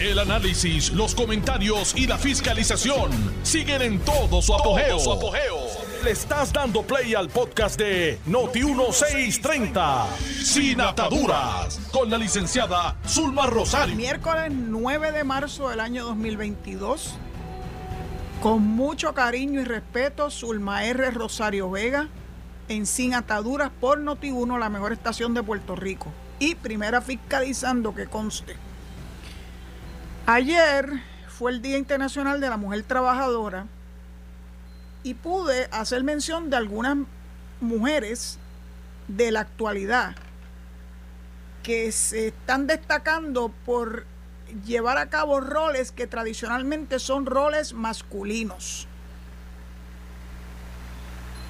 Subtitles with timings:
[0.00, 3.10] El análisis, los comentarios y la fiscalización
[3.42, 4.96] siguen en todo su apogeo.
[6.04, 10.06] Le estás dando play al podcast de Noti1630,
[10.44, 13.96] Sin Ataduras, con la licenciada Zulma Rosario.
[13.96, 17.16] Miércoles 9 de marzo del año 2022.
[18.40, 21.10] Con mucho cariño y respeto, Zulma R.
[21.10, 22.06] Rosario Vega,
[22.68, 26.12] en Sin Ataduras por Noti1, la mejor estación de Puerto Rico.
[26.38, 28.67] Y primera fiscalizando que conste.
[30.30, 33.64] Ayer fue el Día Internacional de la Mujer Trabajadora
[35.02, 36.98] y pude hacer mención de algunas
[37.62, 38.38] mujeres
[39.06, 40.16] de la actualidad
[41.62, 44.04] que se están destacando por
[44.66, 48.86] llevar a cabo roles que tradicionalmente son roles masculinos.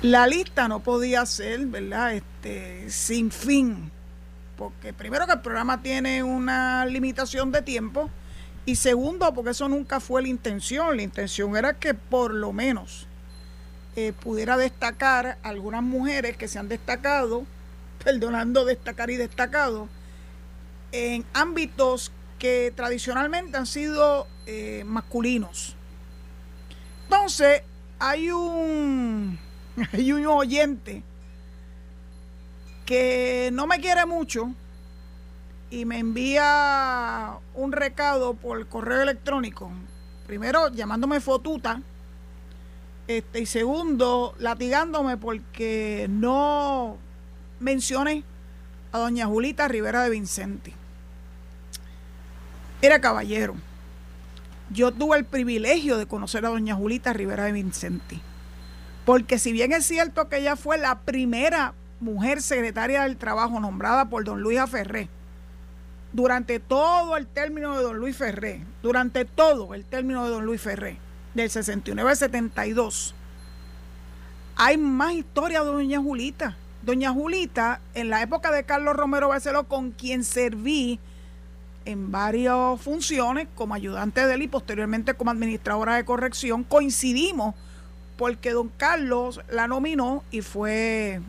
[0.03, 2.15] La lista no podía ser, ¿verdad?
[2.15, 3.91] Este, sin fin,
[4.57, 8.09] porque primero que el programa tiene una limitación de tiempo
[8.69, 10.95] y segundo, porque eso nunca fue la intención.
[10.95, 13.07] La intención era que por lo menos
[13.97, 17.47] eh, pudiera destacar algunas mujeres que se han destacado,
[18.05, 19.89] perdonando destacar y destacado,
[20.93, 25.75] en ámbitos que tradicionalmente han sido eh, masculinos.
[27.05, 27.63] Entonces,
[27.99, 29.39] hay un,
[29.95, 31.03] hay un oyente
[32.85, 34.53] que no me quiere mucho,
[35.71, 39.71] y me envía un recado por correo electrónico.
[40.27, 41.83] Primero, llamándome fotuta.
[43.07, 46.99] Este, y segundo, latigándome porque no
[47.61, 48.25] mencioné
[48.93, 50.75] a doña Julita Rivera de Vicente.
[52.81, 53.57] Era caballero.
[54.71, 58.21] Yo tuve el privilegio de conocer a doña Julita Rivera de Vicente.
[59.05, 64.11] Porque si bien es cierto que ella fue la primera mujer secretaria del trabajo nombrada
[64.11, 65.09] por don Luis Aferré,
[66.13, 70.61] durante todo el término de don Luis Ferré, durante todo el término de don Luis
[70.61, 70.99] Ferré,
[71.35, 73.15] del 69 al 72,
[74.57, 76.57] hay más historia de doña Julita.
[76.83, 80.99] Doña Julita, en la época de Carlos Romero Barceló, con quien serví
[81.85, 87.55] en varias funciones como ayudante de él y posteriormente como administradora de corrección, coincidimos
[88.17, 91.21] porque don Carlos la nominó y fue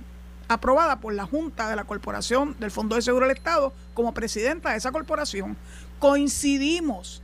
[0.49, 4.71] aprobada por la Junta de la Corporación del Fondo de Seguro del Estado como presidenta
[4.71, 5.55] de esa corporación.
[5.99, 7.21] Coincidimos,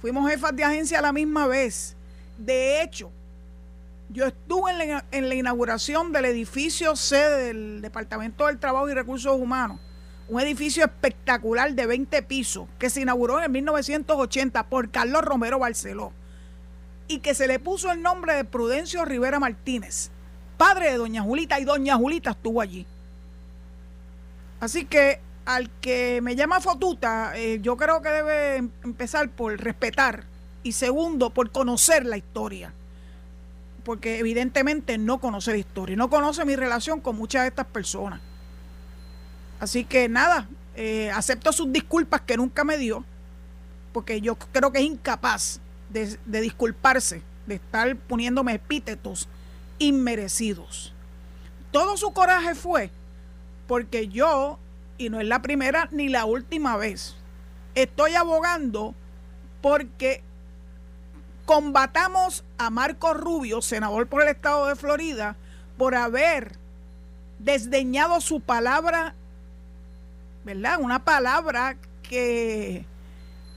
[0.00, 1.96] fuimos jefas de agencia a la misma vez.
[2.38, 3.10] De hecho,
[4.08, 8.94] yo estuve en la, en la inauguración del edificio sede del Departamento del Trabajo y
[8.94, 9.80] Recursos Humanos,
[10.28, 16.12] un edificio espectacular de 20 pisos que se inauguró en 1980 por Carlos Romero Barceló
[17.08, 20.11] y que se le puso el nombre de Prudencio Rivera Martínez
[20.62, 22.86] padre de doña Julita y doña Julita estuvo allí.
[24.60, 29.60] Así que al que me llama Fotuta, eh, yo creo que debe em-, empezar por
[29.60, 30.22] respetar
[30.62, 32.72] y segundo por conocer la historia.
[33.82, 38.20] Porque evidentemente no conoce la historia, no conoce mi relación con muchas de estas personas.
[39.58, 40.46] Así que nada,
[40.76, 43.04] eh, acepto sus disculpas que nunca me dio,
[43.92, 45.58] porque yo creo que es incapaz
[45.88, 49.28] de, de disculparse, de estar poniéndome epítetos
[49.78, 50.92] inmerecidos.
[51.70, 52.90] Todo su coraje fue
[53.66, 54.58] porque yo,
[54.98, 57.16] y no es la primera ni la última vez,
[57.74, 58.94] estoy abogando
[59.60, 60.22] porque
[61.46, 65.36] combatamos a Marco Rubio, senador por el estado de Florida,
[65.78, 66.56] por haber
[67.38, 69.14] desdeñado su palabra,
[70.44, 70.78] ¿verdad?
[70.80, 72.84] Una palabra que,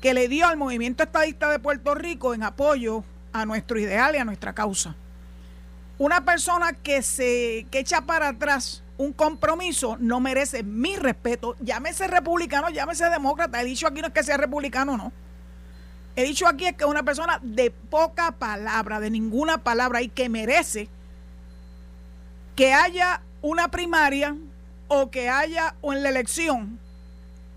[0.02, 3.04] que le dio al movimiento estadista de Puerto Rico en apoyo
[3.34, 4.96] a nuestro ideal y a nuestra causa
[5.98, 11.56] una persona que se que echa para atrás un compromiso no merece mi respeto.
[11.60, 13.62] Llámese republicano, llámese demócrata.
[13.62, 15.12] He dicho aquí no es que sea republicano, no.
[16.16, 20.08] He dicho aquí es que es una persona de poca palabra, de ninguna palabra y
[20.08, 20.88] que merece
[22.56, 24.36] que haya una primaria
[24.88, 26.80] o que haya o en la elección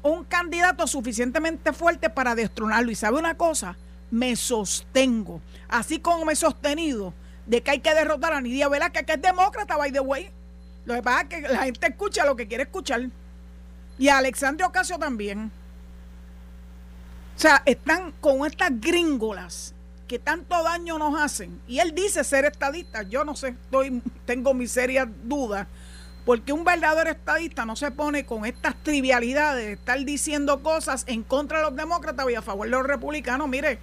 [0.03, 2.91] un candidato suficientemente fuerte para destronarlo.
[2.91, 3.77] Y sabe una cosa,
[4.11, 7.15] me sostengo, así como me he sostenido
[7.49, 10.31] de que hay que derrotar a Nidia Velázquez, que es demócrata, by the way.
[10.85, 13.09] Lo que pasa es que la gente escucha lo que quiere escuchar.
[13.99, 15.51] Y a Alexandre Ocasio también.
[17.37, 19.75] O sea, están con estas gringolas
[20.07, 21.61] que tanto daño nos hacen.
[21.67, 23.03] Y él dice ser estadista.
[23.03, 25.67] Yo no sé, estoy, tengo mis serias dudas.
[26.27, 31.23] Porque un verdadero estadista no se pone con estas trivialidades de estar diciendo cosas en
[31.23, 33.49] contra de los demócratas y a favor de los republicanos.
[33.49, 33.79] Mire,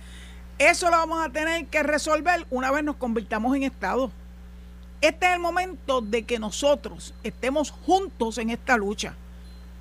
[0.57, 4.11] eso lo vamos a tener que resolver una vez nos convirtamos en Estado.
[5.01, 9.15] Este es el momento de que nosotros estemos juntos en esta lucha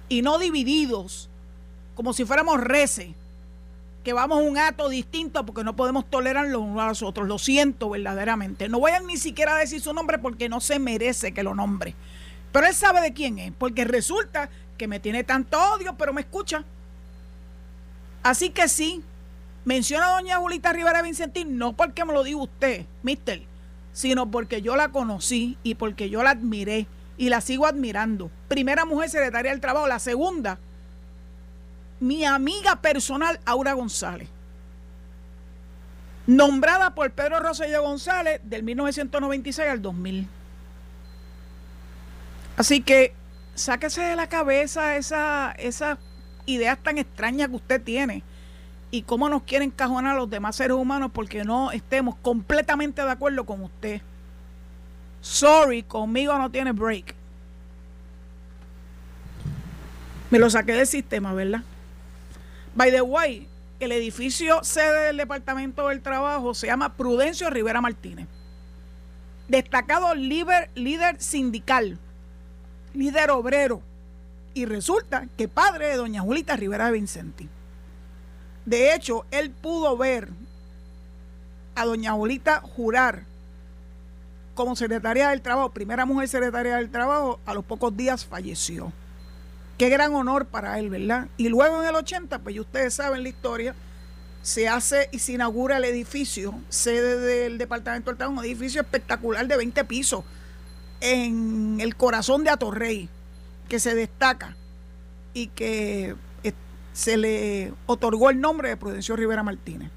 [0.09, 1.29] y no divididos
[1.95, 3.09] como si fuéramos reces
[4.03, 7.27] que vamos a un acto distinto porque no podemos tolerar los unos a los otros.
[7.27, 8.69] Lo siento verdaderamente.
[8.69, 11.95] No vayan ni siquiera a decir su nombre porque no se merece que lo nombre.
[12.53, 16.21] Pero él sabe de quién es, porque resulta que me tiene tanto odio, pero me
[16.21, 16.65] escucha.
[18.23, 19.03] Así que sí,
[19.65, 23.43] menciona a doña Julita Rivera Vincentín, no porque me lo diga usted, mister,
[23.93, 28.31] sino porque yo la conocí y porque yo la admiré y la sigo admirando.
[28.49, 30.59] Primera mujer secretaria del trabajo, la segunda,
[32.01, 34.29] mi amiga personal, Aura González.
[36.27, 40.27] Nombrada por Pedro Rosselló González del 1996 al 2000.
[42.57, 43.13] Así que
[43.55, 45.99] sáquese de la cabeza esas esa
[46.47, 48.23] ideas tan extrañas que usted tiene
[48.95, 53.11] y cómo nos quieren encajonar a los demás seres humanos porque no estemos completamente de
[53.11, 54.01] acuerdo con usted.
[55.21, 57.13] Sorry, conmigo no tiene break.
[60.31, 61.63] Me lo saqué del sistema, ¿verdad?
[62.77, 63.49] By the way,
[63.81, 68.29] el edificio sede del Departamento del Trabajo se llama Prudencio Rivera Martínez.
[69.49, 71.99] Destacado líder, líder sindical,
[72.95, 73.83] líder obrero.
[74.55, 77.49] Y resulta que padre de doña Julita Rivera de Vincenti.
[78.65, 80.29] De hecho, él pudo ver
[81.75, 83.25] a doña Julita jurar
[84.55, 88.93] como secretaria del Trabajo, primera mujer secretaria del Trabajo, a los pocos días falleció.
[89.77, 91.27] Qué gran honor para él, ¿verdad?
[91.37, 93.75] Y luego en el 80, pues ustedes saben la historia,
[94.43, 99.47] se hace y se inaugura el edificio, sede del Departamento del Trabajo, un edificio espectacular
[99.49, 100.25] de 20 pisos
[101.01, 103.09] en el corazón de Atorrey,
[103.69, 104.57] que se destaca
[105.33, 106.15] y que
[106.95, 109.91] se le otorgó el nombre de Prudencio Rivera Martínez.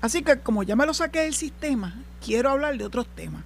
[0.00, 3.42] Así que como ya me lo saqué del sistema, quiero hablar de otros temas.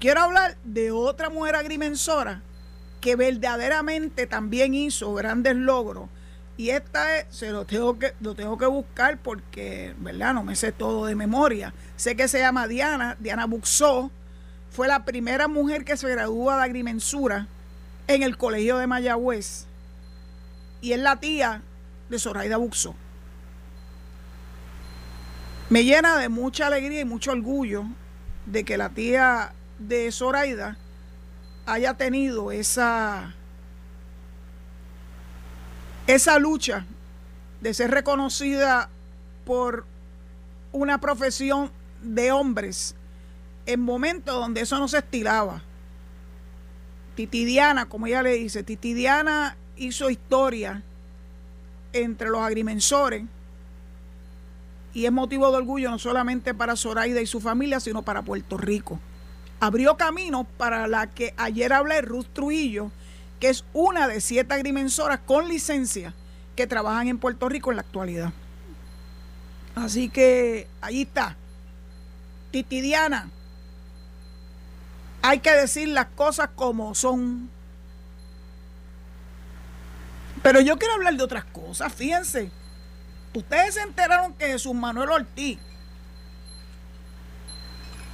[0.00, 2.42] Quiero hablar de otra mujer agrimensora
[3.00, 6.08] que verdaderamente también hizo grandes logros.
[6.56, 10.34] Y esta es, se lo tengo que, lo tengo que buscar porque, ¿verdad?
[10.34, 11.74] No me sé todo de memoria.
[11.96, 14.10] Sé que se llama Diana, Diana Buxó,
[14.70, 17.46] fue la primera mujer que se gradúa de agrimensura
[18.08, 19.66] en el colegio de Mayagüez
[20.84, 21.62] y es la tía
[22.10, 22.94] de Zoraida Buxo.
[25.70, 27.86] Me llena de mucha alegría y mucho orgullo
[28.44, 30.76] de que la tía de Zoraida
[31.64, 33.34] haya tenido esa,
[36.06, 36.84] esa lucha
[37.62, 38.90] de ser reconocida
[39.46, 39.86] por
[40.70, 41.70] una profesión
[42.02, 42.94] de hombres
[43.64, 45.62] en momentos donde eso no se estilaba.
[47.14, 50.82] Titidiana, como ella le dice, Titidiana hizo historia
[51.92, 53.24] entre los agrimensores
[54.92, 58.56] y es motivo de orgullo no solamente para Zoraida y su familia, sino para Puerto
[58.56, 59.00] Rico.
[59.60, 62.92] Abrió camino para la que ayer hablé, Ruth Trujillo,
[63.40, 66.14] que es una de siete agrimensoras con licencia
[66.54, 68.32] que trabajan en Puerto Rico en la actualidad.
[69.74, 71.36] Así que ahí está.
[72.52, 73.30] Titidiana,
[75.22, 77.50] hay que decir las cosas como son.
[80.44, 82.50] Pero yo quiero hablar de otras cosas, fíjense.
[83.32, 85.58] Ustedes se enteraron que Jesús Manuel Ortiz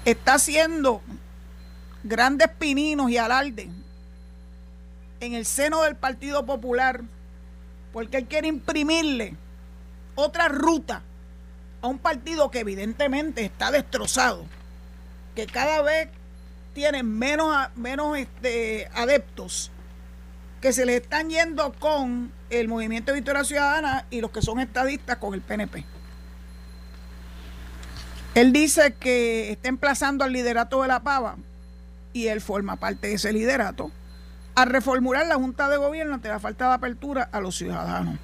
[0.04, 1.02] está haciendo
[2.04, 3.68] grandes pininos y alarde
[5.18, 7.00] en el seno del Partido Popular
[7.92, 9.34] porque él quiere imprimirle
[10.14, 11.02] otra ruta
[11.82, 14.44] a un partido que evidentemente está destrozado,
[15.34, 16.08] que cada vez
[16.74, 19.72] tienen menos, menos este, adeptos
[20.60, 24.60] que se les están yendo con el Movimiento de Victoria Ciudadana y los que son
[24.60, 25.84] estadistas con el PNP.
[28.34, 31.36] Él dice que está emplazando al liderato de la Pava
[32.12, 33.90] y él forma parte de ese liderato
[34.54, 38.18] a reformular la Junta de Gobierno ante la falta de apertura a los ciudadanos.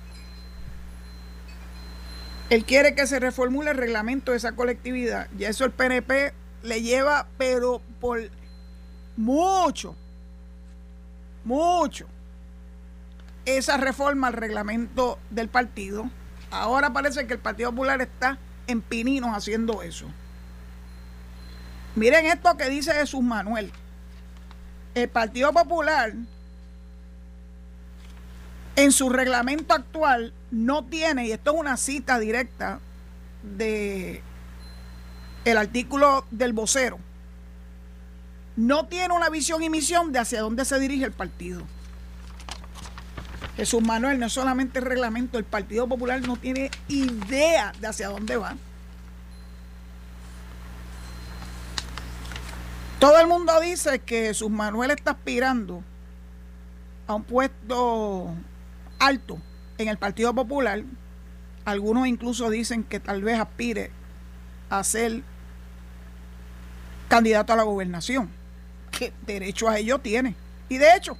[2.50, 5.28] Él quiere que se reformule el reglamento de esa colectividad.
[5.36, 8.20] Y eso el PNP le lleva, pero por
[9.16, 9.96] mucho,
[11.44, 12.06] mucho,
[13.46, 16.10] esa reforma al reglamento del partido.
[16.50, 20.06] Ahora parece que el Partido Popular está en pininos haciendo eso.
[21.94, 23.72] Miren esto que dice Jesús Manuel.
[24.94, 26.12] El Partido Popular
[28.76, 32.80] en su reglamento actual no tiene, y esto es una cita directa
[33.42, 34.22] de
[35.44, 36.98] el artículo del vocero,
[38.56, 41.62] no tiene una visión y misión de hacia dónde se dirige el partido.
[43.56, 48.36] Jesús Manuel, no solamente el reglamento, el Partido Popular no tiene idea de hacia dónde
[48.36, 48.54] va.
[52.98, 55.82] Todo el mundo dice que Jesús Manuel está aspirando
[57.06, 58.34] a un puesto
[58.98, 59.38] alto
[59.78, 60.82] en el Partido Popular
[61.66, 63.90] Algunos incluso dicen que tal vez aspire
[64.70, 65.22] a ser
[67.08, 68.30] candidato a la gobernación.
[68.92, 70.36] Que derecho a ello tiene.
[70.68, 71.18] Y de hecho,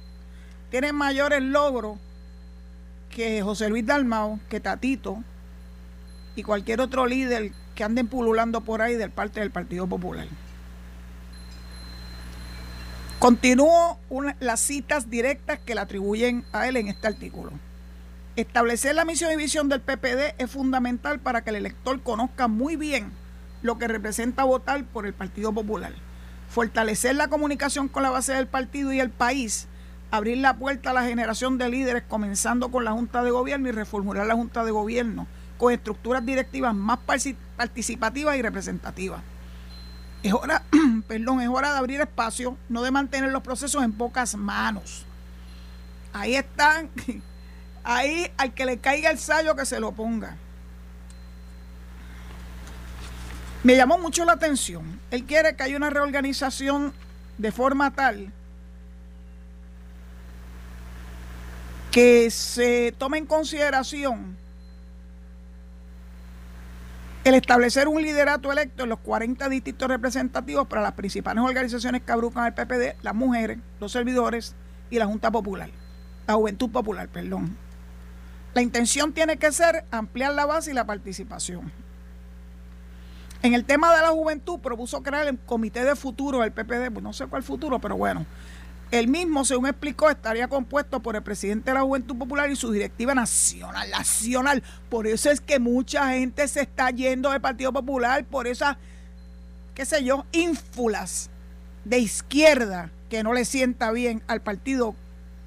[0.71, 1.97] tiene mayores logros
[3.09, 5.23] que José Luis Dalmao, que Tatito
[6.35, 10.27] y cualquier otro líder que anden pululando por ahí del parte del Partido Popular.
[13.19, 13.99] Continúo
[14.39, 17.51] las citas directas que le atribuyen a él en este artículo.
[18.35, 22.75] Establecer la misión y visión del PPD es fundamental para que el elector conozca muy
[22.75, 23.11] bien
[23.63, 25.93] lo que representa votar por el Partido Popular.
[26.49, 29.67] Fortalecer la comunicación con la base del partido y el país,
[30.11, 33.71] abrir la puerta a la generación de líderes, comenzando con la Junta de Gobierno y
[33.71, 36.99] reformular la Junta de Gobierno con estructuras directivas más
[37.57, 39.21] participativas y representativas.
[40.23, 40.63] Es hora,
[41.07, 45.05] perdón, es hora de abrir espacio, no de mantener los procesos en pocas manos.
[46.13, 46.89] Ahí están,
[47.83, 50.37] ahí al que le caiga el sallo que se lo ponga.
[53.63, 54.99] Me llamó mucho la atención.
[55.11, 56.93] Él quiere que haya una reorganización
[57.37, 58.31] de forma tal
[61.97, 64.37] que se tome en consideración
[67.23, 72.11] el establecer un liderato electo en los 40 distritos representativos para las principales organizaciones que
[72.11, 74.53] abrucan el PPD, las mujeres, los servidores
[74.91, 75.71] y la Junta Popular,
[76.27, 77.57] la Juventud Popular, perdón.
[78.53, 81.71] La intención tiene que ser ampliar la base y la participación.
[83.41, 87.01] En el tema de la juventud propuso crear el comité de futuro del PPD, pues
[87.01, 88.27] no sé cuál futuro, pero bueno,
[88.91, 92.71] el mismo, según explicó, estaría compuesto por el presidente de la Juventud Popular y su
[92.71, 94.63] directiva nacional, nacional.
[94.89, 98.77] Por eso es que mucha gente se está yendo del Partido Popular por esas,
[99.75, 101.29] qué sé yo, ínfulas
[101.83, 104.95] de izquierda que no le sienta bien al partido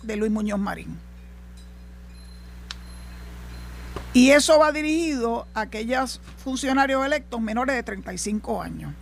[0.03, 0.99] de Luis Muñoz Marín.
[4.13, 8.93] Y eso va dirigido a aquellos funcionarios electos menores de 35 años.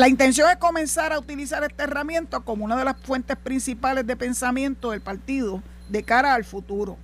[0.00, 4.16] La intención es comenzar a utilizar esta herramienta como una de las fuentes principales de
[4.16, 6.96] pensamiento del partido de cara al futuro.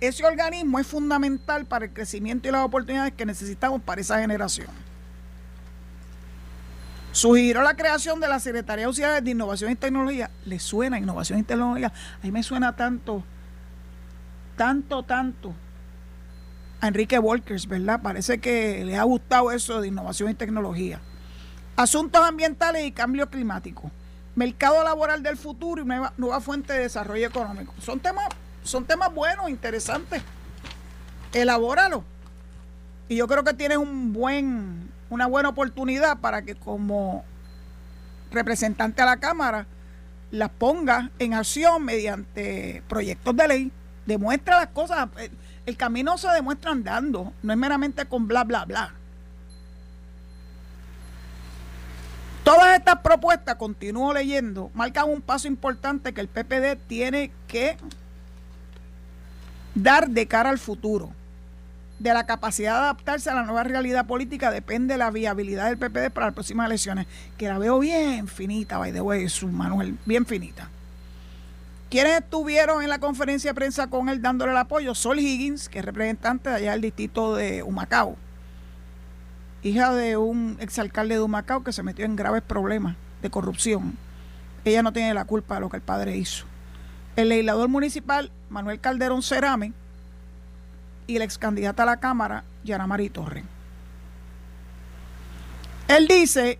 [0.00, 4.68] Ese organismo es fundamental para el crecimiento y las oportunidades que necesitamos para esa generación.
[7.10, 10.30] Sugirió la creación de la Secretaría Auxiliar de Innovación y Tecnología.
[10.46, 11.88] ¿Le suena innovación y tecnología?
[11.88, 13.22] A mí me suena tanto,
[14.56, 15.52] tanto, tanto
[16.80, 18.00] a Enrique Walkers, ¿verdad?
[18.00, 20.98] Parece que le ha gustado eso de innovación y tecnología.
[21.76, 23.90] Asuntos ambientales y cambio climático.
[24.34, 27.74] Mercado laboral del futuro y nueva, fuente de desarrollo económico.
[27.80, 28.26] Son temas,
[28.62, 30.22] son temas buenos, interesantes.
[31.32, 32.04] Elabóralo.
[33.08, 37.24] Y yo creo que tienes un buen, una buena oportunidad para que como
[38.30, 39.66] representante a la Cámara
[40.30, 43.72] las ponga en acción mediante proyectos de ley.
[44.06, 45.08] Demuestra las cosas.
[45.66, 48.94] El camino se demuestra andando, no es meramente con bla, bla, bla.
[52.44, 57.76] Todas estas propuestas, continúo leyendo, marcan un paso importante que el PPD tiene que
[59.76, 61.10] dar de cara al futuro.
[62.00, 66.10] De la capacidad de adaptarse a la nueva realidad política depende la viabilidad del PPD
[66.10, 67.06] para las próximas elecciones,
[67.38, 70.68] que la veo bien finita, by the way, su Manuel, bien finita.
[71.90, 74.96] ¿Quiénes estuvieron en la conferencia de prensa con él dándole el apoyo?
[74.96, 78.16] Sol Higgins, que es representante de allá del distrito de Humacao
[79.62, 83.96] hija de un exalcalde de Humacao que se metió en graves problemas de corrupción.
[84.64, 86.44] Ella no tiene la culpa de lo que el padre hizo.
[87.16, 89.72] El legislador municipal Manuel Calderón Cerame
[91.06, 93.44] y la ex candidata a la Cámara, Yanamari Torre.
[95.88, 96.58] Él dice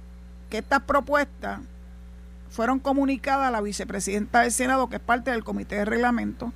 [0.50, 1.60] que estas propuestas
[2.50, 6.52] fueron comunicadas a la vicepresidenta del Senado, que es parte del comité de reglamento,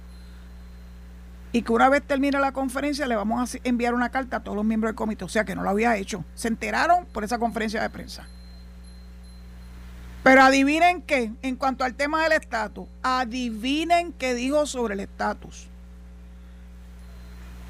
[1.56, 4.54] y que una vez termine la conferencia le vamos a enviar una carta a todos
[4.54, 6.22] los miembros del comité, o sea que no lo había hecho.
[6.34, 8.28] Se enteraron por esa conferencia de prensa.
[10.22, 15.66] Pero adivinen qué, en cuanto al tema del estatus, adivinen qué dijo sobre el estatus.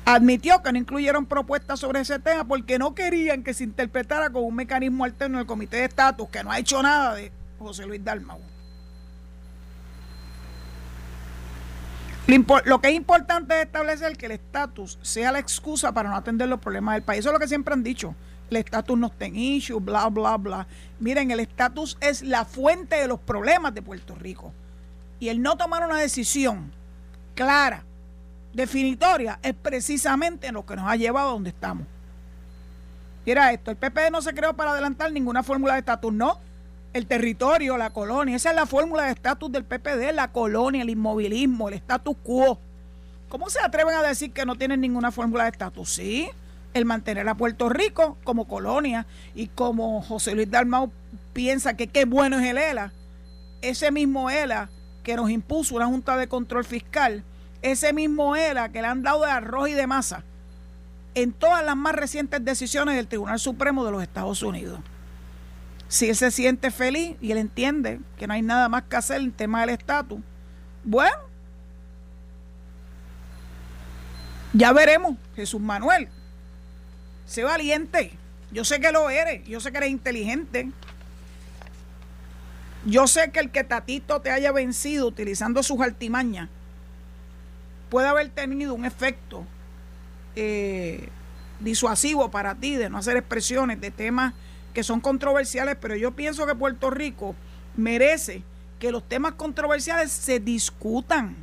[0.04, 4.48] Admitió que no incluyeron propuestas sobre ese tema porque no querían que se interpretara como
[4.48, 8.02] un mecanismo alterno del comité de estatus, que no ha hecho nada de José Luis
[8.02, 8.40] Dalmau.
[12.26, 16.48] Lo que es importante es establecer que el estatus sea la excusa para no atender
[16.48, 17.20] los problemas del país.
[17.20, 18.16] Eso es lo que siempre han dicho.
[18.50, 20.66] El estatus no está en issue, bla, bla, bla.
[20.98, 24.52] Miren, el estatus es la fuente de los problemas de Puerto Rico.
[25.20, 26.72] Y el no tomar una decisión
[27.34, 27.84] clara,
[28.52, 31.86] definitoria, es precisamente lo que nos ha llevado a donde estamos.
[33.24, 36.38] Mira esto, el PP no se creó para adelantar ninguna fórmula de estatus, no
[36.96, 38.36] el territorio, la colonia.
[38.36, 42.58] Esa es la fórmula de estatus del PPD, la colonia, el inmovilismo, el status quo.
[43.28, 45.90] ¿Cómo se atreven a decir que no tienen ninguna fórmula de estatus?
[45.90, 46.28] Sí,
[46.72, 50.90] el mantener a Puerto Rico como colonia y como José Luis Dalmau
[51.32, 52.92] piensa que qué bueno es el ELA,
[53.60, 54.70] ese mismo ELA
[55.02, 57.24] que nos impuso una Junta de Control Fiscal,
[57.60, 60.24] ese mismo ELA que le han dado de arroz y de masa
[61.14, 64.80] en todas las más recientes decisiones del Tribunal Supremo de los Estados Unidos.
[65.88, 69.20] Si él se siente feliz y él entiende que no hay nada más que hacer
[69.20, 70.20] en tema del estatus,
[70.82, 71.16] bueno,
[74.52, 76.08] ya veremos, Jesús Manuel.
[77.26, 78.12] Sé valiente.
[78.50, 79.46] Yo sé que lo eres.
[79.46, 80.70] Yo sé que eres inteligente.
[82.84, 86.48] Yo sé que el que Tatito te haya vencido utilizando sus artimañas
[87.90, 89.44] puede haber tenido un efecto
[90.36, 91.08] eh,
[91.60, 94.34] disuasivo para ti de no hacer expresiones de temas
[94.76, 97.34] que son controversiales, pero yo pienso que Puerto Rico
[97.78, 98.42] merece
[98.78, 101.34] que los temas controversiales se discutan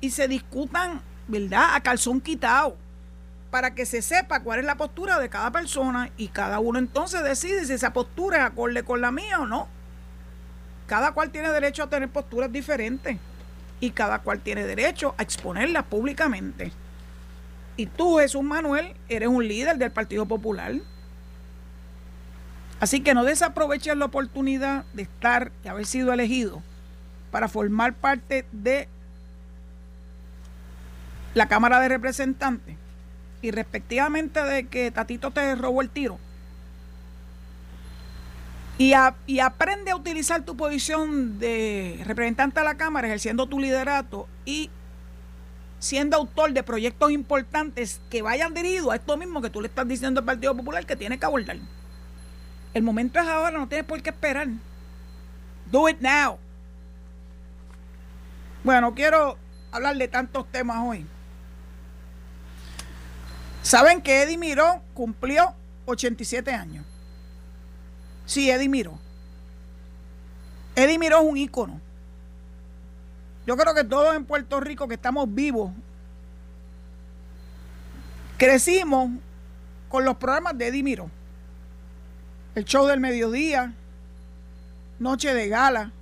[0.00, 1.74] y se discutan, ¿verdad?
[1.74, 2.74] A calzón quitado,
[3.50, 7.22] para que se sepa cuál es la postura de cada persona y cada uno entonces
[7.22, 9.68] decide si esa postura es acorde con la mía o no.
[10.86, 13.18] Cada cual tiene derecho a tener posturas diferentes
[13.78, 16.72] y cada cual tiene derecho a exponerlas públicamente.
[17.76, 20.76] Y tú, Jesús Manuel, eres un líder del Partido Popular.
[22.78, 26.62] Así que no desaproveches la oportunidad de estar y haber sido elegido
[27.30, 28.88] para formar parte de
[31.34, 32.76] la Cámara de Representantes
[33.42, 36.18] y respectivamente de que Tatito te robó el tiro.
[38.78, 38.92] Y,
[39.26, 44.68] y, aprende a utilizar tu posición de representante a la Cámara, ejerciendo tu liderato y
[45.78, 49.88] siendo autor de proyectos importantes que vayan dirigidos a esto mismo que tú le estás
[49.88, 51.56] diciendo al Partido Popular que tiene que abordar.
[52.76, 54.48] El momento es ahora, no tienes por qué esperar.
[55.72, 56.36] Do it now.
[58.62, 59.38] Bueno, quiero
[59.72, 61.06] hablar de tantos temas hoy.
[63.62, 65.54] Saben que Eddie Miró cumplió
[65.86, 66.84] 87 años.
[68.26, 68.98] Sí, Eddie Miró.
[70.74, 71.80] Eddie Miró es un ícono.
[73.46, 75.72] Yo creo que todos en Puerto Rico que estamos vivos,
[78.36, 79.12] crecimos
[79.88, 81.10] con los programas de Eddie Miró.
[82.56, 83.74] El show del mediodía,
[84.98, 85.92] Noche de Gala.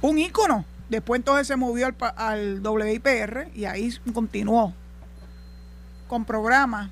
[0.00, 0.64] Un ícono.
[0.88, 4.72] Después entonces se movió al, al WIPR y ahí continuó
[6.08, 6.90] con programas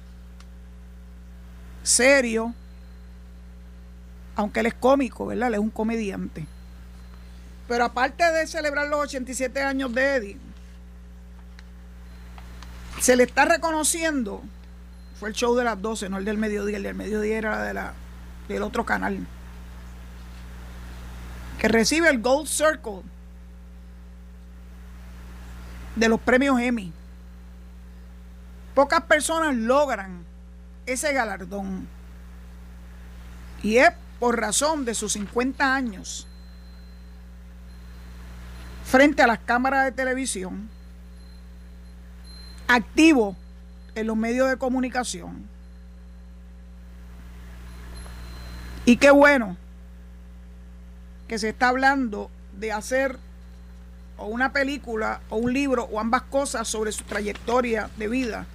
[1.82, 2.50] serios,
[4.36, 5.48] aunque él es cómico, ¿verdad?
[5.48, 6.46] Él es un comediante.
[7.66, 10.36] Pero aparte de celebrar los 87 años de Eddie,
[13.00, 14.42] se le está reconociendo,
[15.22, 17.72] fue el show de las 12, no el del mediodía, el del mediodía era de
[17.72, 17.94] la,
[18.48, 19.24] del otro canal,
[21.60, 23.02] que recibe el Gold Circle
[25.94, 26.92] de los premios Emmy.
[28.74, 30.24] Pocas personas logran
[30.86, 31.86] ese galardón.
[33.62, 36.26] Y es por razón de sus 50 años
[38.84, 40.68] frente a las cámaras de televisión,
[42.66, 43.36] activo
[43.94, 45.46] en los medios de comunicación.
[48.84, 49.56] Y qué bueno
[51.28, 53.18] que se está hablando de hacer
[54.16, 58.46] o una película o un libro o ambas cosas sobre su trayectoria de vida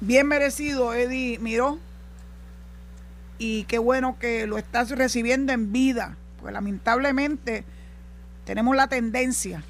[0.00, 1.78] bien merecido Eddie Miró
[3.38, 7.64] y qué bueno que lo estás recibiendo en vida, pues lamentablemente
[8.44, 9.62] tenemos la tendencia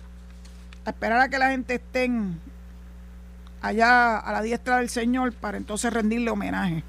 [0.85, 2.11] a esperar a que la gente esté
[3.61, 6.83] allá a la diestra del Señor para entonces rendirle homenaje.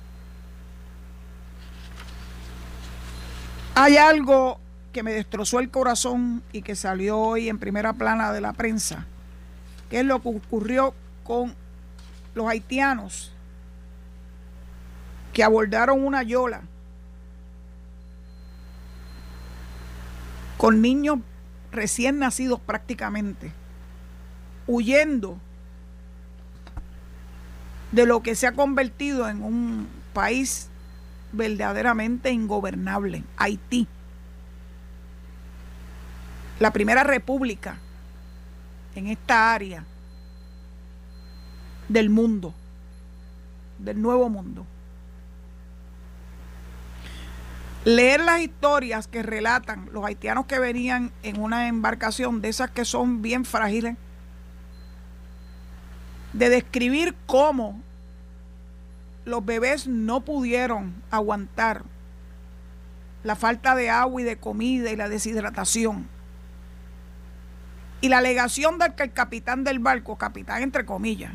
[3.76, 4.60] Hay algo
[4.92, 9.06] que me destrozó el corazón y que salió hoy en primera plana de la prensa,
[9.90, 11.56] que es lo que ocurrió con
[12.36, 13.32] los haitianos
[15.34, 16.62] que abordaron una yola
[20.58, 21.20] con niños
[21.72, 23.54] recién nacidos prácticamente,
[24.68, 25.40] huyendo
[27.92, 30.70] de lo que se ha convertido en un país
[31.32, 33.88] verdaderamente ingobernable, Haití.
[36.60, 37.78] La primera república
[38.96, 39.86] en esta área
[41.88, 42.54] del mundo,
[43.78, 44.66] del nuevo mundo.
[47.86, 52.84] Leer las historias que relatan los haitianos que venían en una embarcación de esas que
[52.84, 53.96] son bien frágiles,
[56.34, 57.82] de describir cómo
[59.26, 61.84] los bebés no pudieron aguantar
[63.24, 66.08] la falta de agua y de comida y la deshidratación
[68.02, 71.34] Y la alegación del que el capitán del barco, capitán entre comillas,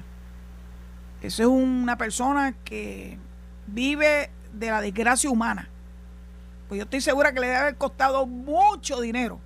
[1.21, 3.19] esa es una persona que
[3.67, 5.69] vive de la desgracia humana.
[6.69, 9.41] Pues yo estoy segura que le debe haber costado mucho dinero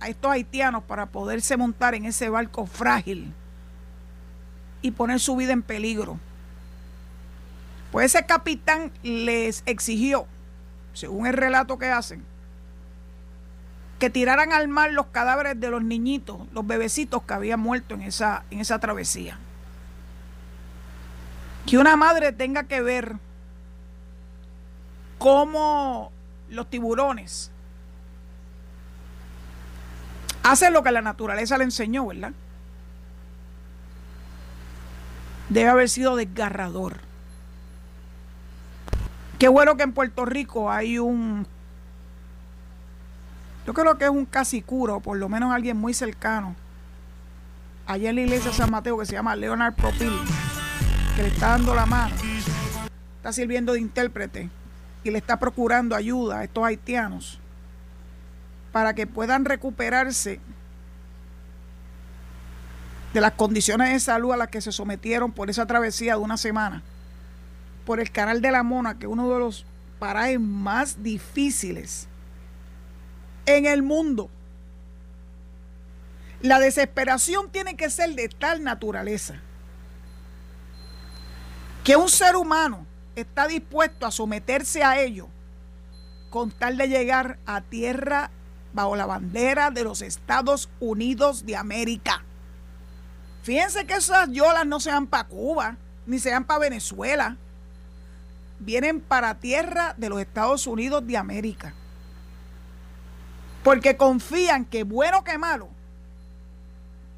[0.00, 3.32] a estos haitianos para poderse montar en ese barco frágil
[4.82, 6.18] y poner su vida en peligro.
[7.90, 10.26] Pues ese capitán les exigió,
[10.92, 12.24] según el relato que hacen,
[13.98, 18.02] que tiraran al mar los cadáveres de los niñitos, los bebecitos que habían muerto en
[18.02, 19.38] esa, en esa travesía.
[21.66, 23.16] Que una madre tenga que ver
[25.18, 26.10] cómo
[26.48, 27.52] los tiburones
[30.42, 32.32] hacen lo que la naturaleza le enseñó, ¿verdad?
[35.48, 36.98] Debe haber sido desgarrador.
[39.38, 41.46] Qué bueno que en Puerto Rico hay un
[43.66, 46.56] yo creo que es un casicuro, por lo menos alguien muy cercano,
[47.86, 50.12] allá en la iglesia de San Mateo, que se llama Leonard Propil,
[51.14, 52.14] que le está dando la mano,
[53.16, 54.50] está sirviendo de intérprete
[55.04, 57.38] y le está procurando ayuda a estos haitianos
[58.72, 60.40] para que puedan recuperarse
[63.12, 66.36] de las condiciones de salud a las que se sometieron por esa travesía de una
[66.36, 66.82] semana,
[67.84, 69.66] por el canal de la Mona, que es uno de los
[69.98, 72.08] parajes más difíciles
[73.46, 74.30] en el mundo.
[76.40, 79.40] La desesperación tiene que ser de tal naturaleza
[81.84, 85.28] que un ser humano está dispuesto a someterse a ello
[86.30, 88.30] con tal de llegar a tierra
[88.72, 92.21] bajo la bandera de los Estados Unidos de América.
[93.42, 95.76] Fíjense que esas yolas no sean para Cuba,
[96.06, 97.36] ni sean para Venezuela.
[98.58, 101.74] Vienen para tierra de los Estados Unidos de América
[103.62, 105.68] porque confían que bueno que malo,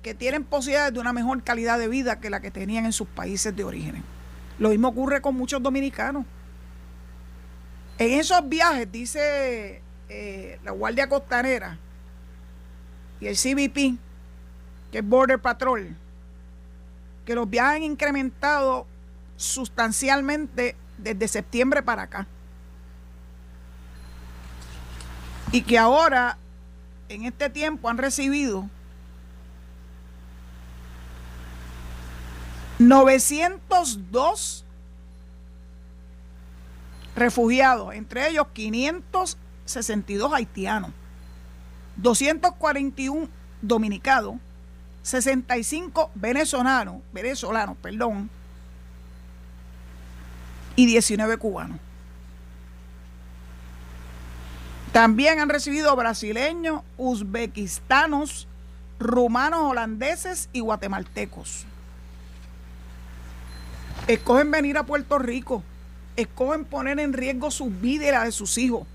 [0.02, 3.08] que tienen posibilidades de una mejor calidad de vida que la que tenían en sus
[3.08, 4.02] países de origen.
[4.58, 6.26] Lo mismo ocurre con muchos dominicanos.
[7.98, 11.78] En esos viajes, dice eh, la Guardia Costanera
[13.20, 13.98] y el CBP,
[14.92, 15.96] que es Border Patrol,
[17.24, 18.86] que los viajes han incrementado
[19.36, 22.26] sustancialmente desde septiembre para acá.
[25.54, 26.36] y que ahora,
[27.08, 28.68] en este tiempo, han recibido
[32.80, 34.64] 902
[37.14, 40.90] refugiados, entre ellos 562 haitianos,
[41.98, 43.28] 241
[43.62, 44.40] dominicanos,
[45.04, 48.30] 65 venezolanos, venezolanos, perdón,
[50.76, 51.78] y 19 cubanos.
[54.92, 58.48] También han recibido brasileños, uzbekistanos,
[58.98, 61.66] rumanos, holandeses y guatemaltecos.
[64.06, 65.62] Escogen venir a Puerto Rico,
[66.16, 68.86] escogen poner en riesgo su vida y la de sus hijos,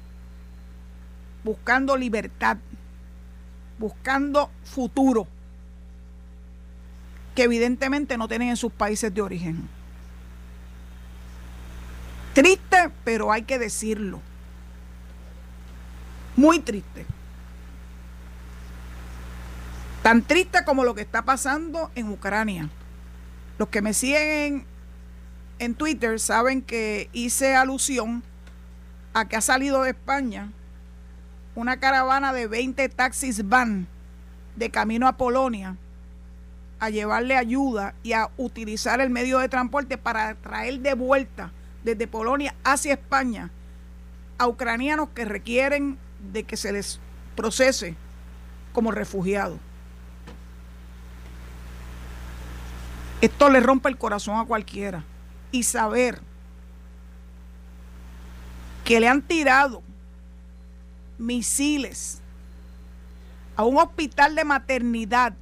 [1.44, 2.58] buscando libertad,
[3.78, 5.28] buscando futuro,
[7.36, 9.70] que evidentemente no tienen en sus países de origen.
[12.34, 14.22] Triste, pero hay que decirlo
[16.40, 17.06] muy triste.
[20.02, 22.70] Tan triste como lo que está pasando en Ucrania.
[23.58, 24.66] Los que me siguen
[25.60, 28.24] en, Twitter saben que hice alusión
[29.14, 30.50] a que ha salido de España
[31.56, 33.88] una caravana de 20 taxis van
[34.56, 35.76] de camino a Polonia
[36.80, 41.52] a llevarle ayuda y a utilizar el medio de transporte para traer de vuelta
[41.84, 43.52] desde Polonia hacia España
[44.38, 45.98] a ucranianos que requieren
[46.32, 47.00] de que se les
[47.36, 47.96] procese
[48.74, 49.60] como refugiados.
[53.22, 55.04] Esto le rompe el corazón a cualquiera.
[55.52, 56.22] Y saber
[58.86, 59.82] que le han tirado
[61.18, 62.22] misiles
[63.56, 65.34] a un hospital de maternidad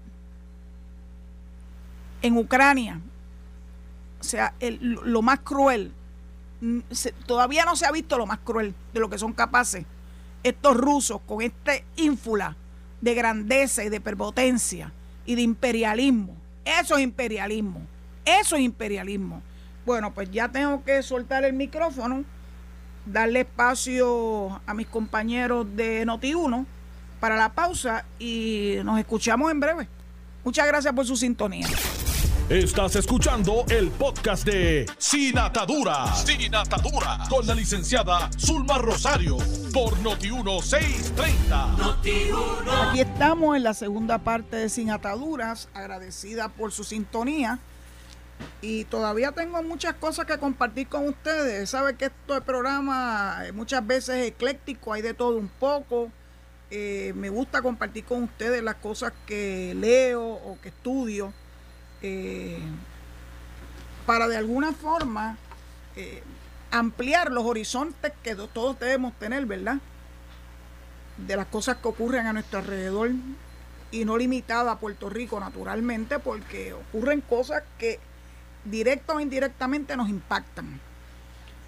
[2.22, 3.00] en Ucrania,
[4.20, 5.94] o sea, lo más cruel,
[7.26, 9.86] todavía no se ha visto lo más cruel de lo que son capaces
[10.44, 12.56] estos rusos con este ínfula
[13.02, 14.94] de grandeza y de perpotencia
[15.26, 16.36] y de imperialismo.
[16.66, 17.82] Eso es imperialismo.
[18.26, 19.42] Eso es imperialismo.
[19.86, 22.24] Bueno, pues ya tengo que soltar el micrófono,
[23.06, 26.66] darle espacio a mis compañeros de Noti1
[27.20, 29.88] para la pausa y nos escuchamos en breve.
[30.44, 31.68] Muchas gracias por su sintonía.
[32.50, 36.16] Estás escuchando el podcast de Sin Atadura.
[36.16, 37.20] Sin Atadura.
[37.30, 39.36] Con la licenciada Zulma Rosario.
[39.74, 42.88] Por Noti1630.
[42.88, 45.68] Aquí estamos en la segunda parte de Sin Ataduras.
[45.74, 47.60] Agradecida por su sintonía.
[48.62, 51.70] Y todavía tengo muchas cosas que compartir con ustedes.
[51.70, 56.14] Sabe que esto es programa eh, muchas veces ecléctico, hay de todo un poco.
[56.72, 61.34] Eh, me gusta compartir con ustedes las cosas que leo o que estudio
[62.02, 62.60] eh,
[64.06, 65.38] para de alguna forma
[65.96, 66.22] eh,
[66.72, 69.78] ampliar los horizontes que todos debemos tener, ¿verdad?
[71.18, 73.12] De las cosas que ocurren a nuestro alrededor
[73.92, 78.00] y no limitada a Puerto Rico, naturalmente, porque ocurren cosas que
[78.66, 80.80] directo o indirectamente nos impactan.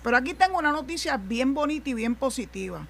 [0.04, 2.86] Pero aquí tengo una noticia bien bonita y bien positiva.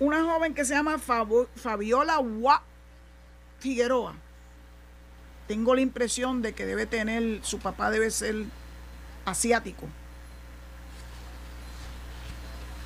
[0.00, 2.62] Una joven que se llama Fabiola Wa
[3.60, 4.14] Figueroa
[5.46, 8.44] tengo la impresión de que debe tener, su papá debe ser
[9.24, 9.86] asiático.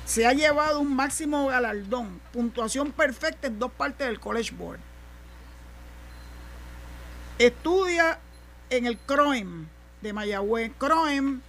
[0.05, 4.79] Se ha llevado un máximo galardón, puntuación perfecta en dos partes del College Board.
[7.37, 8.19] Estudia
[8.69, 9.67] en el CROEM
[10.01, 10.71] de Mayagüez.
[10.77, 11.41] CROEM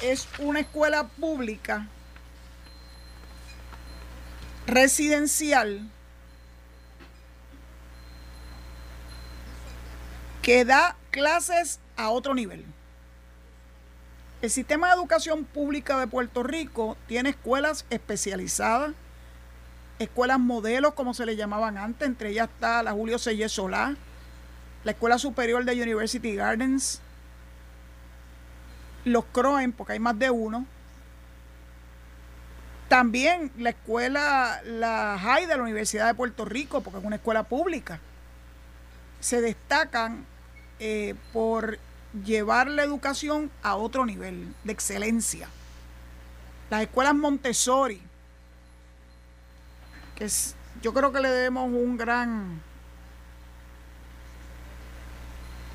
[0.00, 1.88] es una escuela pública
[4.66, 5.90] residencial
[10.48, 12.64] que da clases a otro nivel.
[14.40, 18.92] El sistema de educación pública de Puerto Rico tiene escuelas especializadas,
[19.98, 23.94] escuelas modelos, como se le llamaban antes, entre ellas está la Julio Sellé Solá,
[24.84, 27.02] la Escuela Superior de University Gardens,
[29.04, 30.64] los CROEN, porque hay más de uno.
[32.88, 37.42] También la escuela, la High de la Universidad de Puerto Rico, porque es una escuela
[37.42, 38.00] pública.
[39.20, 40.24] Se destacan
[40.78, 41.78] eh, por
[42.24, 45.48] llevar la educación a otro nivel de excelencia.
[46.70, 48.00] Las escuelas Montessori,
[50.14, 52.60] que es, yo creo que le debemos un gran,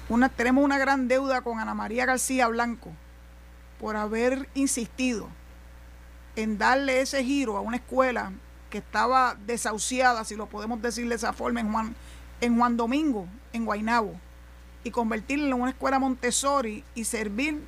[0.09, 2.91] una, tenemos una gran deuda con Ana María García Blanco
[3.79, 5.27] por haber insistido
[6.35, 8.31] en darle ese giro a una escuela
[8.69, 11.95] que estaba desahuciada, si lo podemos decir de esa forma, en Juan,
[12.41, 14.19] en Juan Domingo, en Guaynabo
[14.83, 17.61] y convertirla en una escuela Montessori y servir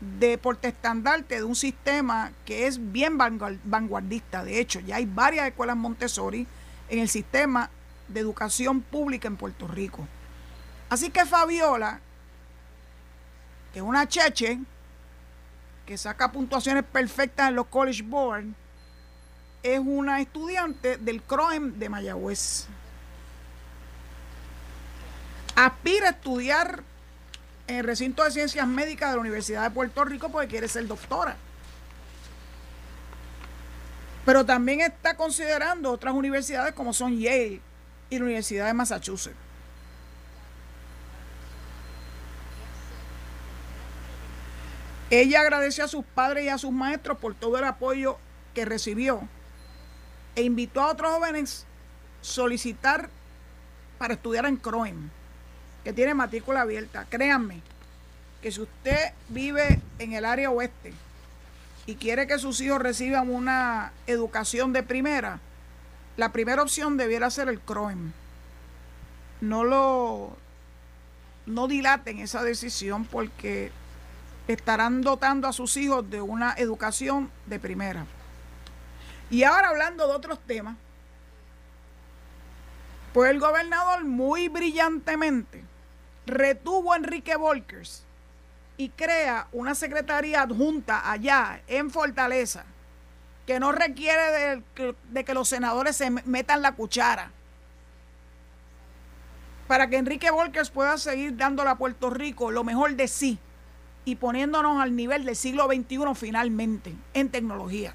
[0.00, 4.44] de portestandarte de un sistema que es bien vanguardista.
[4.44, 6.46] De hecho, ya hay varias escuelas Montessori
[6.88, 7.70] en el sistema
[8.08, 10.06] de educación pública en Puerto Rico.
[10.88, 12.00] Así que Fabiola,
[13.72, 14.58] que es una cheche,
[15.86, 18.46] que saca puntuaciones perfectas en los College Board,
[19.62, 22.66] es una estudiante del CROEM de Mayagüez
[25.66, 26.82] aspira a estudiar
[27.66, 30.86] en el recinto de ciencias médicas de la Universidad de Puerto Rico porque quiere ser
[30.86, 31.36] doctora.
[34.24, 37.60] Pero también está considerando otras universidades como son Yale
[38.08, 39.36] y la Universidad de Massachusetts.
[45.10, 48.18] Ella agradeció a sus padres y a sus maestros por todo el apoyo
[48.54, 49.28] que recibió
[50.36, 51.66] e invitó a otros jóvenes
[52.20, 53.10] a solicitar
[53.98, 55.10] para estudiar en CROEM
[55.84, 57.06] que tiene matrícula abierta.
[57.08, 57.62] Créanme
[58.42, 60.92] que si usted vive en el área oeste
[61.86, 65.40] y quiere que sus hijos reciban una educación de primera,
[66.16, 68.12] la primera opción debiera ser el CROEM.
[69.40, 70.36] No lo
[71.46, 73.72] no dilaten esa decisión porque
[74.46, 78.06] estarán dotando a sus hijos de una educación de primera.
[79.30, 80.76] Y ahora hablando de otros temas,
[83.12, 85.64] pues el gobernador muy brillantemente
[86.30, 88.04] retuvo a Enrique Volkers
[88.76, 92.64] y crea una secretaría adjunta allá en Fortaleza
[93.46, 94.62] que no requiere
[95.12, 97.32] de, que los senadores se metan la cuchara
[99.66, 103.38] para que Enrique Volkers pueda seguir dándole a Puerto Rico lo mejor de sí
[104.04, 107.94] y poniéndonos al nivel del siglo XXI finalmente en tecnología.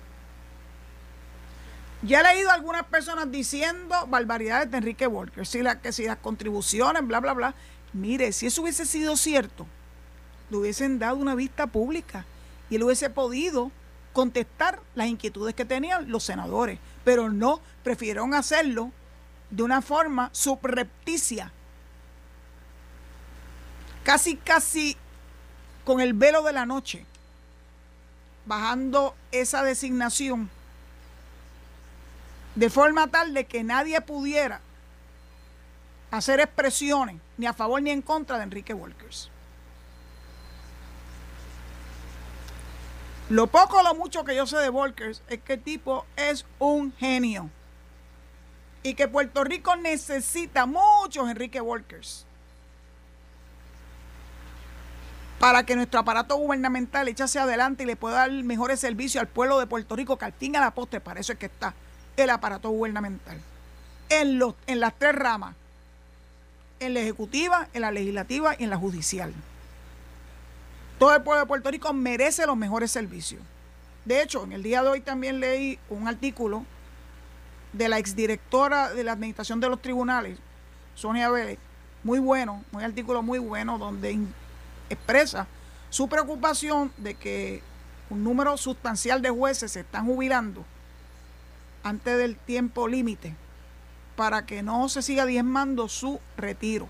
[2.02, 5.78] Ya he leído algunas personas diciendo barbaridades de Enrique Volkers, si las
[6.22, 7.56] contribuciones, bla, bla, bla.
[7.96, 9.66] Mire, si eso hubiese sido cierto,
[10.50, 12.26] le hubiesen dado una vista pública
[12.70, 13.72] y él hubiese podido
[14.12, 18.92] contestar las inquietudes que tenían los senadores, pero no, prefirieron hacerlo
[19.50, 21.54] de una forma subrepticia,
[24.04, 24.98] casi, casi
[25.86, 27.06] con el velo de la noche,
[28.46, 30.50] bajando esa designación
[32.56, 34.60] de forma tal de que nadie pudiera
[36.12, 39.30] hacer expresiones ni a favor ni en contra de Enrique Walkers.
[43.30, 46.46] Lo poco o lo mucho que yo sé de Volkers es que el tipo es
[46.60, 47.50] un genio.
[48.84, 52.28] Y que Puerto Rico necesita muchos Enrique Volkers.
[55.40, 59.60] Para que nuestro aparato gubernamental eche adelante y le pueda dar mejores servicios al pueblo
[59.60, 61.74] de Puerto Rico, que al fin a la postre, para eso es que está
[62.16, 63.42] el aparato gubernamental.
[64.10, 65.56] En, los, en las tres ramas.
[66.80, 69.34] En la ejecutiva, en la legislativa y en la judicial.
[71.00, 73.42] Todo el pueblo de Puerto Rico merece los mejores servicios.
[74.06, 76.66] De hecho, en el día de hoy también leí un artículo
[77.74, 80.38] de la exdirectora de la Administración de los Tribunales,
[80.94, 81.60] Sonia Vélez,
[82.04, 84.18] muy bueno, un artículo muy bueno donde
[84.90, 85.48] expresa
[85.90, 87.62] su preocupación de que
[88.10, 90.64] un número sustancial de jueces se están jubilando
[91.84, 93.36] antes del tiempo límite
[94.16, 96.88] para que no se siga diezmando su retiro.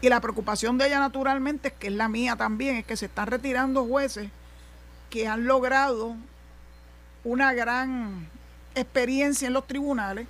[0.00, 3.06] Y la preocupación de ella naturalmente, es que es la mía también, es que se
[3.06, 4.30] están retirando jueces
[5.10, 6.16] que han logrado
[7.24, 8.28] una gran
[8.74, 10.26] experiencia en los tribunales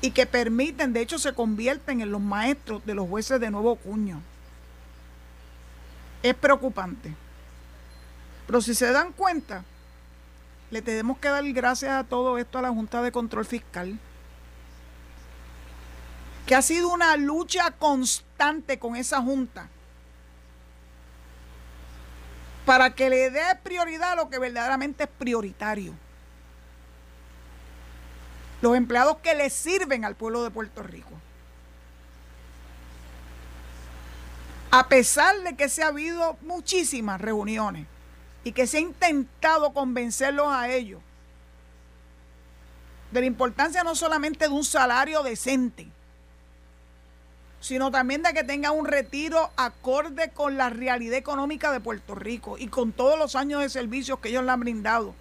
[0.00, 3.76] y que permiten, de hecho se convierten en los maestros de los jueces de nuevo
[3.76, 4.22] cuño.
[6.22, 7.14] Es preocupante.
[8.46, 9.64] Pero si se dan cuenta,
[10.70, 13.98] le tenemos que dar gracias a todo esto a la Junta de Control Fiscal
[16.46, 19.68] que ha sido una lucha constante con esa junta
[22.64, 25.94] para que le dé prioridad a lo que verdaderamente es prioritario.
[28.60, 31.10] Los empleados que le sirven al pueblo de Puerto Rico.
[34.70, 37.86] A pesar de que se ha habido muchísimas reuniones
[38.44, 41.00] y que se ha intentado convencerlos a ellos
[43.10, 45.86] de la importancia no solamente de un salario decente,
[47.60, 52.56] sino también de que tenga un retiro acorde con la realidad económica de Puerto Rico
[52.56, 55.14] y con todos los años de servicios que ellos le han brindado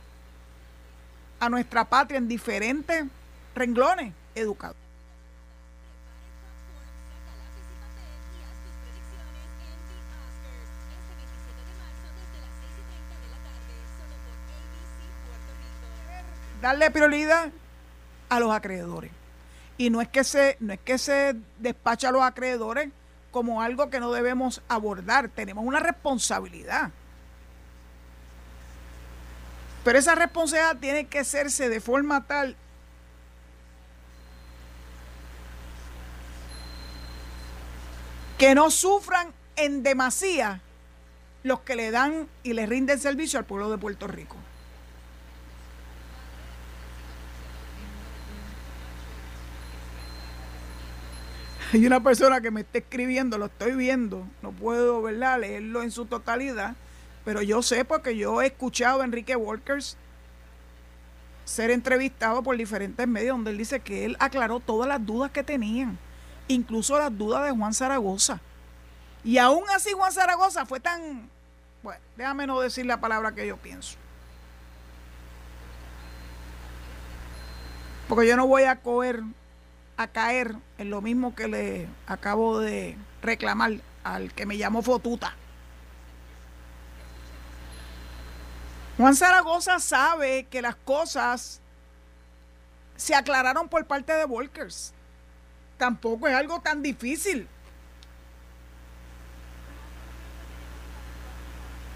[1.40, 3.06] a nuestra patria en diferentes
[3.56, 4.79] renglones educados.
[16.62, 17.50] Darle prioridad
[18.30, 19.12] a los acreedores.
[19.78, 22.90] Y no es que se, no es que se despacha a los acreedores
[23.32, 25.30] como algo que no debemos abordar.
[25.30, 26.92] Tenemos una responsabilidad.
[29.84, 32.56] Pero esa responsabilidad tiene que hacerse de forma tal
[38.38, 40.62] que no sufran en demasía
[41.44, 44.36] los que le dan y le rinden servicio al pueblo de Puerto Rico.
[51.74, 55.40] hay una persona que me está escribiendo, lo estoy viendo, no puedo ¿verdad?
[55.40, 56.76] leerlo en su totalidad,
[57.26, 59.98] pero yo sé porque yo he escuchado a Enrique Walkers
[61.46, 65.44] ser entrevistado por diferentes medios donde él dice que él aclaró todas las dudas que
[65.44, 65.98] tenían,
[66.48, 68.40] incluso las dudas de Juan Zaragoza.
[69.24, 71.30] Y aún así Juan Zaragoza fue tan,
[71.84, 73.98] bueno, déjame no decir la palabra que yo pienso.
[78.08, 79.22] Porque yo no voy a coger
[80.00, 83.74] a caer en lo mismo que le acabo de reclamar
[84.06, 85.36] al que me llamó Fotuta.
[88.98, 91.60] Juan Zaragoza sabe que las cosas
[92.96, 94.94] se aclararon por parte de Volkers.
[95.78, 97.46] Tampoco es algo tan difícil.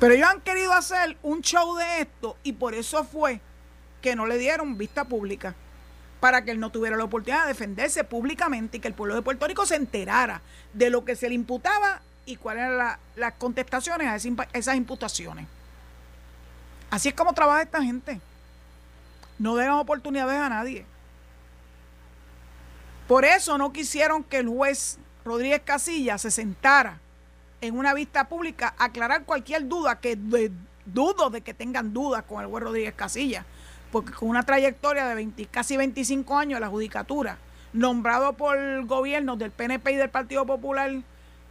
[0.02, 3.40] Pero ellos han querido hacer un show de esto y por eso fue
[4.02, 5.56] que no le dieron vista pública
[6.24, 9.22] para que él no tuviera la oportunidad de defenderse públicamente y que el pueblo de
[9.22, 14.08] Puerto Rico se enterara de lo que se le imputaba y cuáles eran las contestaciones
[14.08, 15.48] a esas imputaciones.
[16.90, 18.22] Así es como trabaja esta gente.
[19.38, 20.86] No dejan oportunidades a nadie.
[23.06, 27.00] Por eso no quisieron que el juez Rodríguez Casilla se sentara
[27.60, 30.18] en una vista pública a aclarar cualquier duda, que
[30.86, 33.46] dudo de que tengan dudas con el juez Rodríguez Casilla
[33.94, 37.38] porque con una trayectoria de casi 25 años de la judicatura,
[37.74, 40.92] nombrado por gobiernos del PNP y del Partido Popular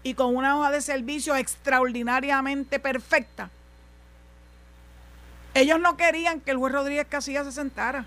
[0.03, 3.49] y con una hoja de servicio extraordinariamente perfecta,
[5.55, 8.07] ellos no querían que el juez Rodríguez Casilla se sentara,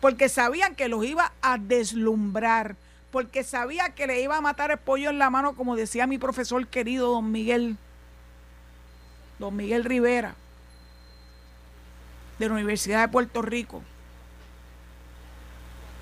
[0.00, 2.76] porque sabían que los iba a deslumbrar,
[3.10, 6.18] porque sabía que le iba a matar el pollo en la mano, como decía mi
[6.18, 7.78] profesor querido don Miguel,
[9.40, 10.36] don Miguel Rivera
[12.38, 13.82] de la Universidad de Puerto Rico.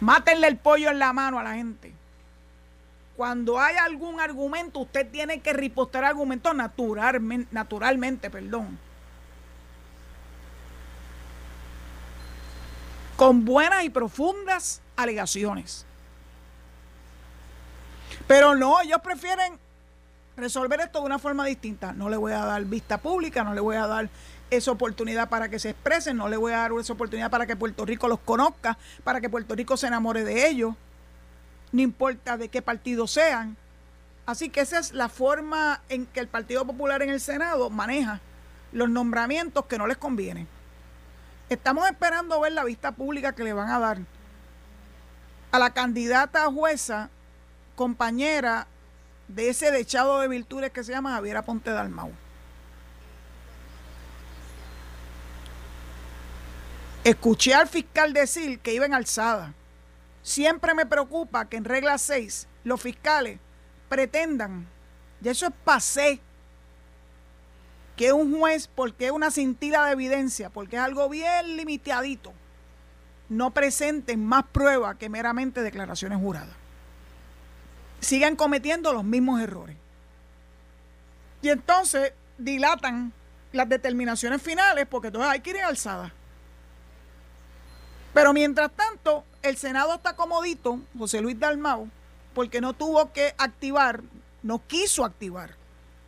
[0.01, 1.93] Mátenle el pollo en la mano a la gente.
[3.17, 8.77] cuando hay algún argumento, usted tiene que ripostar argumentos naturalmente, naturalmente, perdón.
[13.17, 15.87] Con buenas y profundas alegaciones.
[18.27, 19.59] Pero no, ellos prefieren
[20.37, 21.93] resolver esto de una forma distinta.
[21.93, 24.09] No le voy a dar vista pública, no le voy a dar
[24.57, 27.57] esa oportunidad para que se expresen, no le voy a dar esa oportunidad para que
[27.57, 30.75] Puerto Rico los conozca, para que Puerto Rico se enamore de ellos,
[31.73, 33.57] no importa de qué partido sean.
[34.27, 38.21] Así que esa es la forma en que el Partido Popular en el Senado maneja
[38.73, 40.49] los nombramientos que no les convienen.
[41.51, 43.99] Estamos esperando ver la vista pública que le van a dar
[45.53, 47.11] a la candidata jueza,
[47.77, 48.67] compañera
[49.29, 52.11] de ese dechado de virtudes que se llama Javiera Ponte Dalmau.
[57.05, 59.53] Escuché al fiscal decir que iba en alzada.
[60.23, 63.39] Siempre me preocupa que en regla 6 los fiscales
[63.91, 64.67] pretendan,
[65.23, 66.19] y eso es pasé,
[67.95, 72.33] que un juez, porque es una cintila de evidencia, porque es algo bien limitadito,
[73.29, 76.57] no presenten más pruebas que meramente declaraciones juradas.
[78.01, 79.77] Sigan cometiendo los mismos errores.
[81.43, 83.13] Y entonces dilatan
[83.53, 86.13] las determinaciones finales porque entonces hay que ir en alzada.
[88.15, 91.91] Pero mientras tanto, el Senado está comodito, José Luis Dalmau,
[92.33, 94.03] porque no tuvo que activar,
[94.43, 95.57] no quiso activar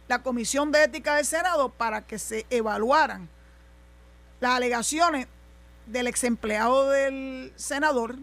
[0.06, 3.28] la Comisión de Ética del Senado para que se evaluaran
[4.38, 5.26] las alegaciones
[5.86, 8.16] del ex empleado del senador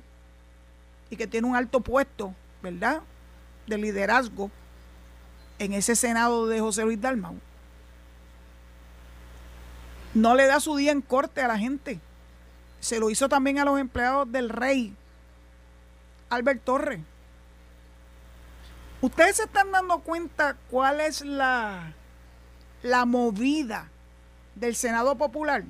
[1.10, 3.02] y que tiene un alto puesto, ¿verdad?,
[3.68, 4.50] de liderazgo
[5.60, 7.36] en ese Senado de José Luis Dalmau.
[10.14, 12.00] No le da su día en corte a la gente
[12.84, 14.94] se lo hizo también a los empleados del rey,
[16.30, 17.00] Albert Torres.
[19.00, 21.94] Ustedes se están dando cuenta cuál es la,
[22.82, 23.90] la movida
[24.56, 25.64] del Senado Popular.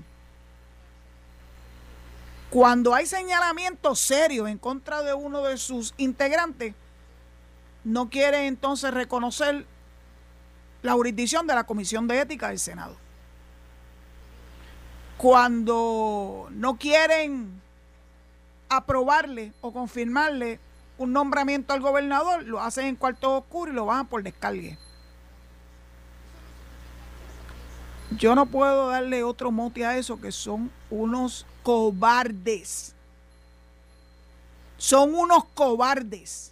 [2.49, 6.73] Cuando hay señalamientos serios en contra de uno de sus integrantes,
[7.83, 9.67] no quiere entonces reconocer
[10.81, 13.02] la jurisdicción de la Comisión de Ética del Senado
[15.23, 17.61] cuando no quieren
[18.67, 20.59] aprobarle o confirmarle
[20.97, 24.77] un nombramiento al gobernador, lo hacen en cuarto oscuro y lo bajan por descargue.
[28.17, 32.93] Yo no puedo darle otro mote a eso que son unos cobardes.
[34.77, 36.51] Son unos cobardes.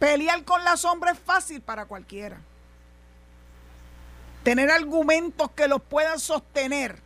[0.00, 2.40] Pelear con la sombra es fácil para cualquiera
[4.42, 6.98] tener argumentos que los puedan sostener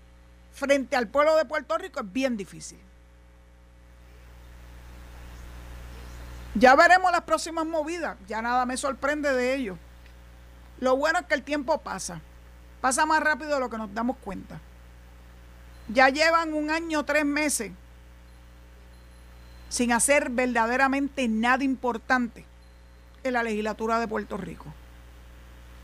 [0.53, 2.78] frente al pueblo de Puerto Rico es bien difícil.
[6.55, 9.76] Ya veremos las próximas movidas, ya nada me sorprende de ello.
[10.78, 12.20] Lo bueno es que el tiempo pasa,
[12.80, 14.61] pasa más rápido de lo que nos damos cuenta.
[15.89, 17.72] Ya llevan un año, tres meses
[19.68, 22.45] sin hacer verdaderamente nada importante
[23.24, 24.66] en la legislatura de Puerto Rico.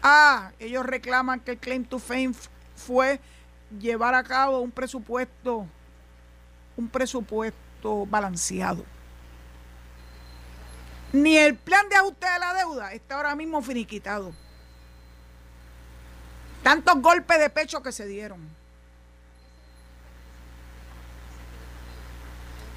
[0.03, 2.33] Ah, ellos reclaman que el claim to fame
[2.75, 3.21] fue
[3.79, 5.67] llevar a cabo un presupuesto,
[6.77, 8.85] un presupuesto balanceado.
[11.13, 14.33] Ni el plan de ajuste de la deuda está ahora mismo finiquitado.
[16.63, 18.39] Tantos golpes de pecho que se dieron.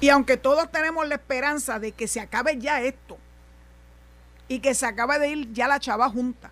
[0.00, 3.16] Y aunque todos tenemos la esperanza de que se acabe ya esto
[4.48, 6.50] y que se acabe de ir ya la chava junta,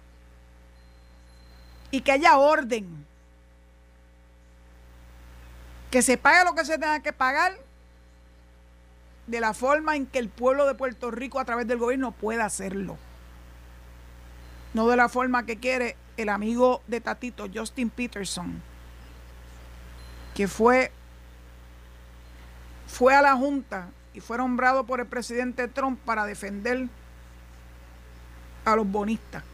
[1.93, 3.07] y que haya orden.
[5.93, 7.53] Que se pague lo que se tenga que pagar
[9.29, 12.47] de la forma en que el pueblo de Puerto Rico a través del gobierno pueda
[12.47, 12.99] hacerlo.
[14.75, 18.63] No de la forma que quiere el amigo de Tatito, Justin Peterson,
[20.35, 20.91] que fue,
[22.87, 26.89] fue a la Junta y fue nombrado por el presidente Trump para defender
[28.65, 29.45] a los bonistas.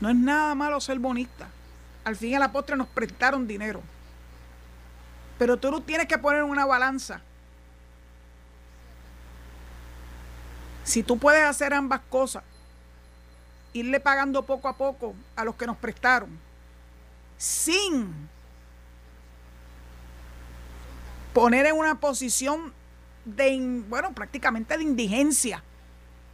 [0.00, 1.48] No es nada malo ser bonista.
[2.04, 3.82] Al fin y a la postre nos prestaron dinero.
[5.38, 7.20] Pero tú tienes que poner una balanza.
[10.84, 12.42] Si tú puedes hacer ambas cosas,
[13.72, 16.30] irle pagando poco a poco a los que nos prestaron,
[17.36, 18.28] sin
[21.34, 22.72] poner en una posición
[23.24, 25.62] de, bueno, prácticamente de indigencia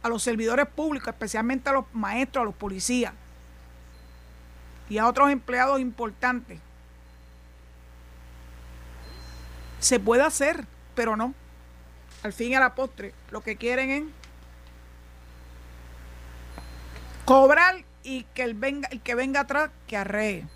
[0.01, 3.13] a los servidores públicos, especialmente a los maestros, a los policías,
[4.89, 6.59] y a otros empleados importantes.
[9.79, 10.65] Se puede hacer,
[10.95, 11.33] pero no.
[12.23, 14.03] Al fin y a la postre, lo que quieren es
[17.25, 20.47] Cobrar y que el, venga, que venga atrás que arree.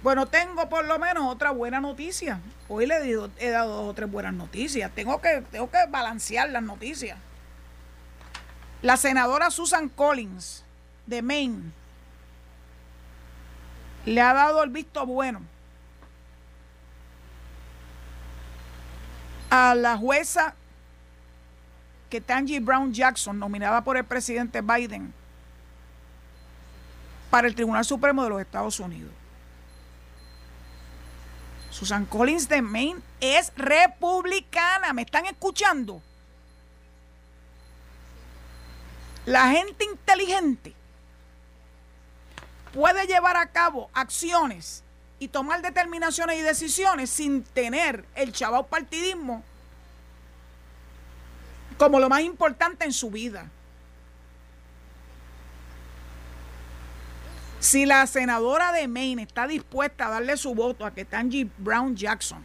[0.00, 2.40] Bueno, tengo por lo menos otra buena noticia.
[2.68, 4.92] Hoy le he, he dado dos o tres buenas noticias.
[4.94, 7.18] Tengo que, tengo que balancear las noticias.
[8.80, 10.64] La senadora Susan Collins
[11.06, 11.72] de Maine
[14.06, 15.40] le ha dado el visto bueno
[19.50, 20.54] a la jueza
[22.08, 25.14] Ketanji Brown Jackson, nominada por el presidente Biden
[27.30, 29.10] para el Tribunal Supremo de los Estados Unidos.
[31.70, 34.92] Susan Collins de Maine es republicana.
[34.92, 36.02] ¿Me están escuchando?
[39.24, 40.74] La gente inteligente
[42.72, 44.82] puede llevar a cabo acciones
[45.18, 49.42] y tomar determinaciones y decisiones sin tener el chaval partidismo
[51.76, 53.48] como lo más importante en su vida.
[57.60, 62.44] Si la senadora de Maine está dispuesta a darle su voto a Ketanji Brown Jackson,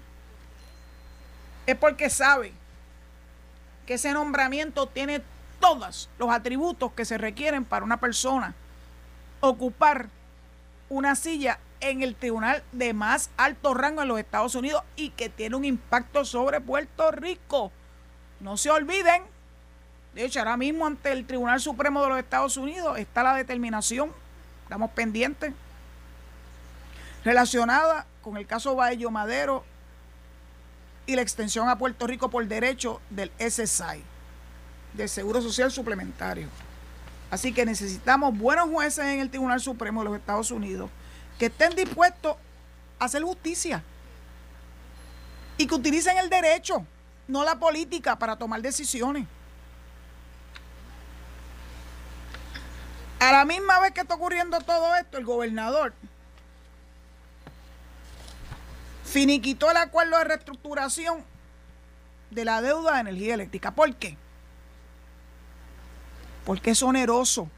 [1.65, 2.53] es porque sabe
[3.87, 5.23] que ese nombramiento tiene
[5.59, 8.53] todos los atributos que se requieren para una persona
[9.39, 10.09] ocupar
[10.89, 15.29] una silla en el tribunal de más alto rango en los Estados Unidos y que
[15.29, 17.71] tiene un impacto sobre Puerto Rico.
[18.39, 19.23] No se olviden,
[20.15, 24.11] de hecho ahora mismo ante el Tribunal Supremo de los Estados Unidos está la determinación
[24.67, 25.53] estamos pendientes,
[27.23, 29.63] relacionada con el caso Baello Madero
[31.05, 34.03] y la extensión a Puerto Rico por derecho del SSI,
[34.91, 36.49] del Seguro Social Suplementario.
[37.29, 40.89] Así que necesitamos buenos jueces en el Tribunal Supremo de los Estados Unidos
[41.37, 42.35] que estén dispuestos
[42.99, 43.83] a hacer justicia
[45.57, 46.85] y que utilicen el derecho,
[47.27, 49.27] no la política, para tomar decisiones.
[53.19, 55.93] A la misma vez que está ocurriendo todo esto, el gobernador
[59.03, 61.23] finiquitó el acuerdo de reestructuración
[62.29, 63.71] de la deuda de energía eléctrica.
[63.71, 64.17] ¿Por qué?
[66.47, 67.49] Porque es oneroso.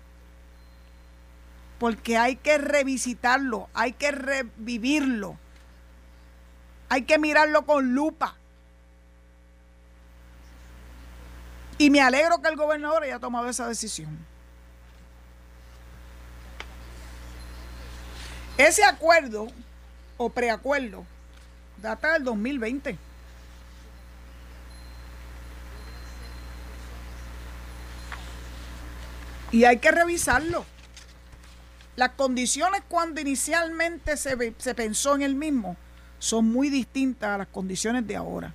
[1.77, 5.37] Porque hay que revisitarlo, hay que revivirlo,
[6.89, 8.35] hay que mirarlo con lupa.
[11.77, 14.17] Y me alegro que el gobernador haya tomado esa decisión.
[18.57, 19.49] Ese acuerdo
[20.17, 21.05] o preacuerdo
[21.77, 22.97] data del 2020.
[29.51, 30.65] Y hay que revisarlo.
[31.95, 34.37] Las condiciones cuando inicialmente se,
[34.73, 35.75] pensó en el mismo
[36.17, 38.53] son muy distintas a las condiciones de ahora.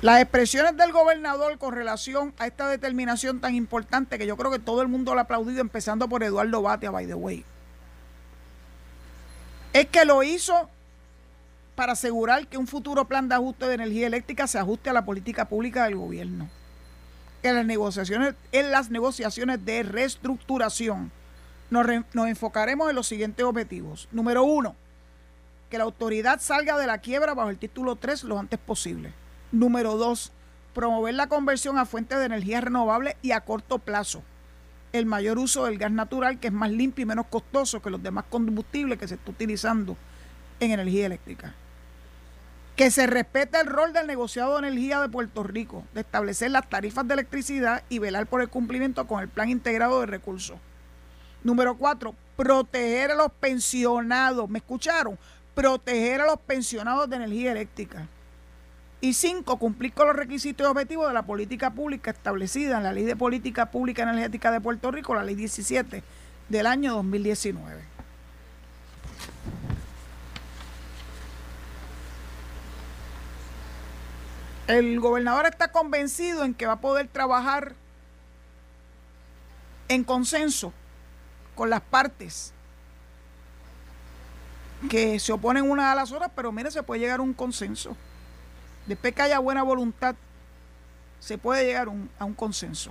[0.00, 4.58] Las expresiones del gobernador con relación a esta determinación tan importante que yo creo que
[4.58, 7.44] todo el mundo lo ha aplaudido, empezando por Eduardo Batia, by the way,
[9.72, 10.70] es que lo hizo
[11.74, 15.04] para asegurar que un futuro plan de ajuste de energía eléctrica se ajuste a la
[15.04, 16.48] política pública del gobierno.
[17.42, 21.10] En las negociaciones, en las negociaciones de reestructuración
[21.70, 24.08] nos, nos enfocaremos en los siguientes objetivos.
[24.12, 24.76] Número uno,
[25.68, 29.12] que la autoridad salga de la quiebra bajo el título 3 lo antes posible.
[29.50, 30.32] Número dos,
[30.72, 34.22] promover la conversión a fuentes de energía renovable y a corto plazo.
[34.92, 38.02] El mayor uso del gas natural, que es más limpio y menos costoso que los
[38.02, 39.96] demás combustibles que se está utilizando
[40.60, 41.54] en energía eléctrica.
[42.76, 46.68] Que se respete el rol del negociado de energía de Puerto Rico, de establecer las
[46.68, 50.58] tarifas de electricidad y velar por el cumplimiento con el plan integrado de recursos.
[51.44, 54.48] Número cuatro, proteger a los pensionados.
[54.48, 55.16] ¿Me escucharon?
[55.54, 58.08] Proteger a los pensionados de energía eléctrica.
[59.00, 62.92] Y cinco, cumplir con los requisitos y objetivos de la política pública establecida en la
[62.92, 66.02] Ley de Política Pública Energética de Puerto Rico, la Ley 17
[66.48, 67.82] del año 2019.
[74.66, 77.74] El gobernador está convencido en que va a poder trabajar
[79.88, 80.72] en consenso
[81.54, 82.52] con las partes
[84.88, 87.96] que se oponen unas a las otras, pero mire, se puede llegar a un consenso
[88.86, 90.14] después que haya buena voluntad,
[91.20, 91.88] se puede llegar
[92.18, 92.90] a un consenso.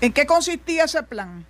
[0.00, 1.46] ¿En qué consistía ese plan?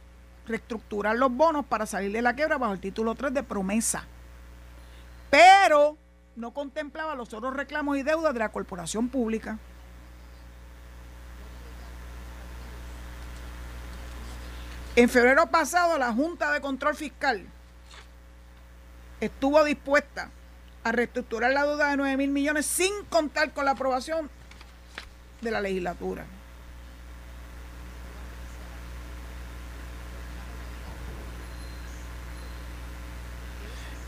[0.47, 4.05] Reestructurar los bonos para salir de la quiebra bajo el título 3 de promesa.
[5.37, 5.99] Pero
[6.37, 9.59] no contemplaba los otros reclamos y deudas de la corporación pública.
[14.95, 17.45] En febrero pasado, la Junta de Control Fiscal
[19.21, 20.31] estuvo dispuesta
[20.85, 24.31] a reestructurar la deuda de 9 mil millones sin contar con la aprobación
[25.43, 26.25] de la legislatura.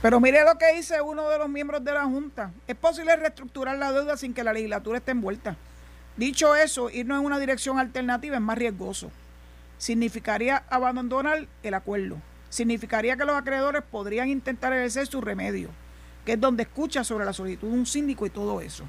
[0.09, 2.50] Pero mire lo que dice uno de los miembros de la Junta.
[2.66, 5.54] Es posible reestructurar la deuda sin que la legislatura esté envuelta.
[6.16, 9.11] Dicho eso, irnos en una dirección alternativa es más riesgoso.
[9.76, 12.16] Significaría abandonar el acuerdo.
[12.48, 15.68] Significaría que los acreedores podrían intentar ejercer su remedio,
[16.24, 18.84] que es donde escucha sobre la solicitud de un síndico y todo eso.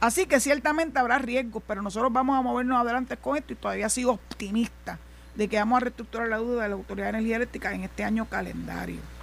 [0.00, 3.88] Así que ciertamente habrá riesgos, pero nosotros vamos a movernos adelante con esto y todavía
[3.88, 4.98] sigo optimista
[5.34, 8.04] de que vamos a reestructurar la deuda de la Autoridad de Energía Eléctrica en este
[8.04, 9.15] año calendario.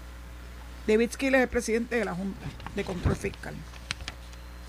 [0.87, 3.55] David Skill es el presidente de la Junta de Control Fiscal.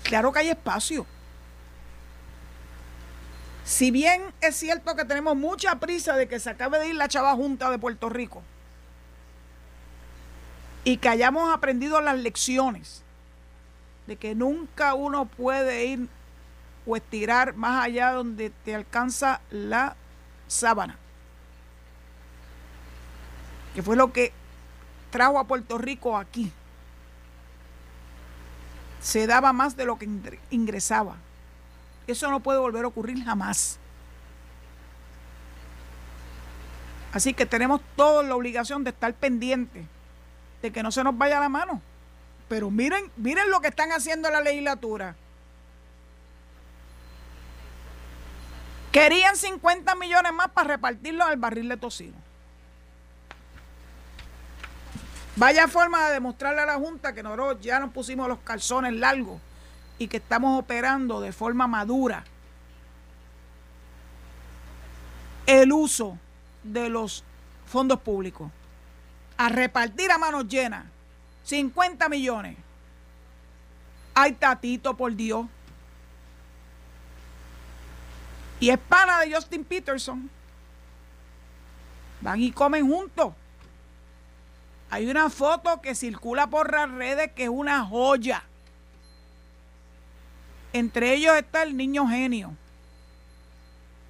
[0.03, 1.05] Claro que hay espacio.
[3.65, 7.07] Si bien es cierto que tenemos mucha prisa de que se acabe de ir la
[7.07, 8.43] chava Junta de Puerto Rico
[10.83, 13.01] y que hayamos aprendido las lecciones
[14.05, 16.07] de que nunca uno puede ir
[16.85, 19.95] o estirar más allá donde te alcanza la
[20.47, 20.97] sábana,
[23.73, 24.31] que fue lo que
[25.15, 26.51] trajo a Puerto Rico aquí,
[28.99, 30.09] se daba más de lo que
[30.49, 31.15] ingresaba.
[32.05, 33.79] Eso no puede volver a ocurrir jamás.
[37.13, 39.85] Así que tenemos toda la obligación de estar pendientes
[40.61, 41.81] de que no se nos vaya la mano.
[42.49, 45.15] Pero miren, miren lo que están haciendo en la legislatura.
[48.91, 52.24] Querían 50 millones más para repartirlos al barril de tocino.
[55.35, 59.41] Vaya forma de demostrarle a la Junta que nosotros ya nos pusimos los calzones largos
[59.97, 62.23] y que estamos operando de forma madura
[65.45, 66.17] el uso
[66.63, 67.23] de los
[67.65, 68.49] fondos públicos.
[69.37, 70.85] A repartir a manos llenas
[71.43, 72.57] 50 millones.
[74.13, 75.45] Ay, tatito, por Dios.
[78.61, 80.29] Y es pana de Justin Peterson.
[82.21, 83.33] Van y comen juntos.
[84.89, 88.43] Hay una foto que circula por las redes que es una joya.
[90.73, 92.53] Entre ellos está el niño genio,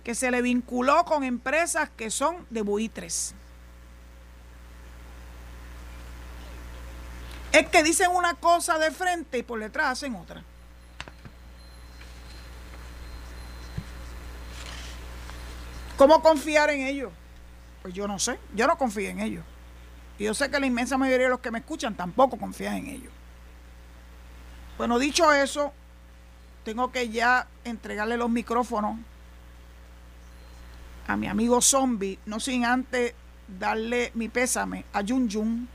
[0.03, 3.35] que se le vinculó con empresas que son de buitres.
[7.51, 10.43] Es que dicen una cosa de frente y por detrás hacen otra.
[15.97, 17.13] ¿Cómo confiar en ellos?
[17.81, 19.45] Pues yo no sé, yo no confío en ellos.
[20.17, 22.87] Y yo sé que la inmensa mayoría de los que me escuchan tampoco confían en
[22.87, 23.13] ellos.
[24.77, 25.73] Bueno, dicho eso,
[26.63, 28.97] tengo que ya entregarle los micrófonos
[31.07, 33.13] a mi amigo Zombie, no sin antes
[33.59, 35.69] darle mi pésame a Jun Jun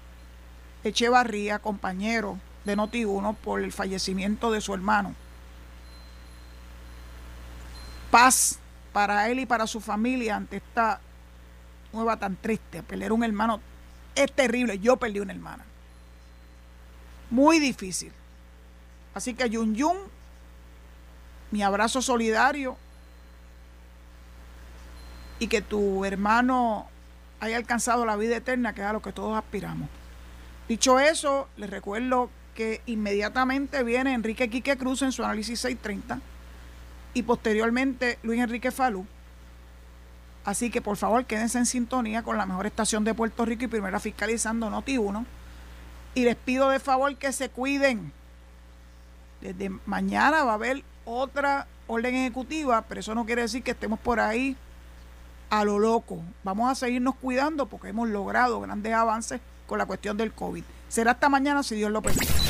[0.82, 5.14] Echevarría, compañero de Noti1, por el fallecimiento de su hermano.
[8.10, 8.58] Paz
[8.92, 11.00] para él y para su familia ante esta
[11.92, 12.82] nueva tan triste.
[12.82, 13.60] Perder un hermano
[14.24, 14.78] es terrible.
[14.78, 15.64] Yo perdí una hermana.
[17.30, 18.12] Muy difícil.
[19.14, 19.96] Así que Yun Yun
[21.50, 22.76] mi abrazo solidario
[25.38, 26.88] y que tu hermano
[27.40, 29.88] haya alcanzado la vida eterna, que es a lo que todos aspiramos.
[30.68, 36.20] Dicho eso, les recuerdo que inmediatamente viene Enrique Quique Cruz en su análisis 630
[37.14, 39.06] y posteriormente Luis Enrique Falú.
[40.44, 43.68] Así que por favor quédense en sintonía con la mejor estación de Puerto Rico y
[43.68, 45.26] primera fiscalizando Noti 1.
[46.14, 48.12] Y les pido de favor que se cuiden.
[49.40, 53.98] Desde mañana va a haber otra orden ejecutiva, pero eso no quiere decir que estemos
[53.98, 54.56] por ahí
[55.50, 56.22] a lo loco.
[56.42, 60.64] Vamos a seguirnos cuidando porque hemos logrado grandes avances con la cuestión del COVID.
[60.88, 62.49] Será hasta mañana si Dios lo permite.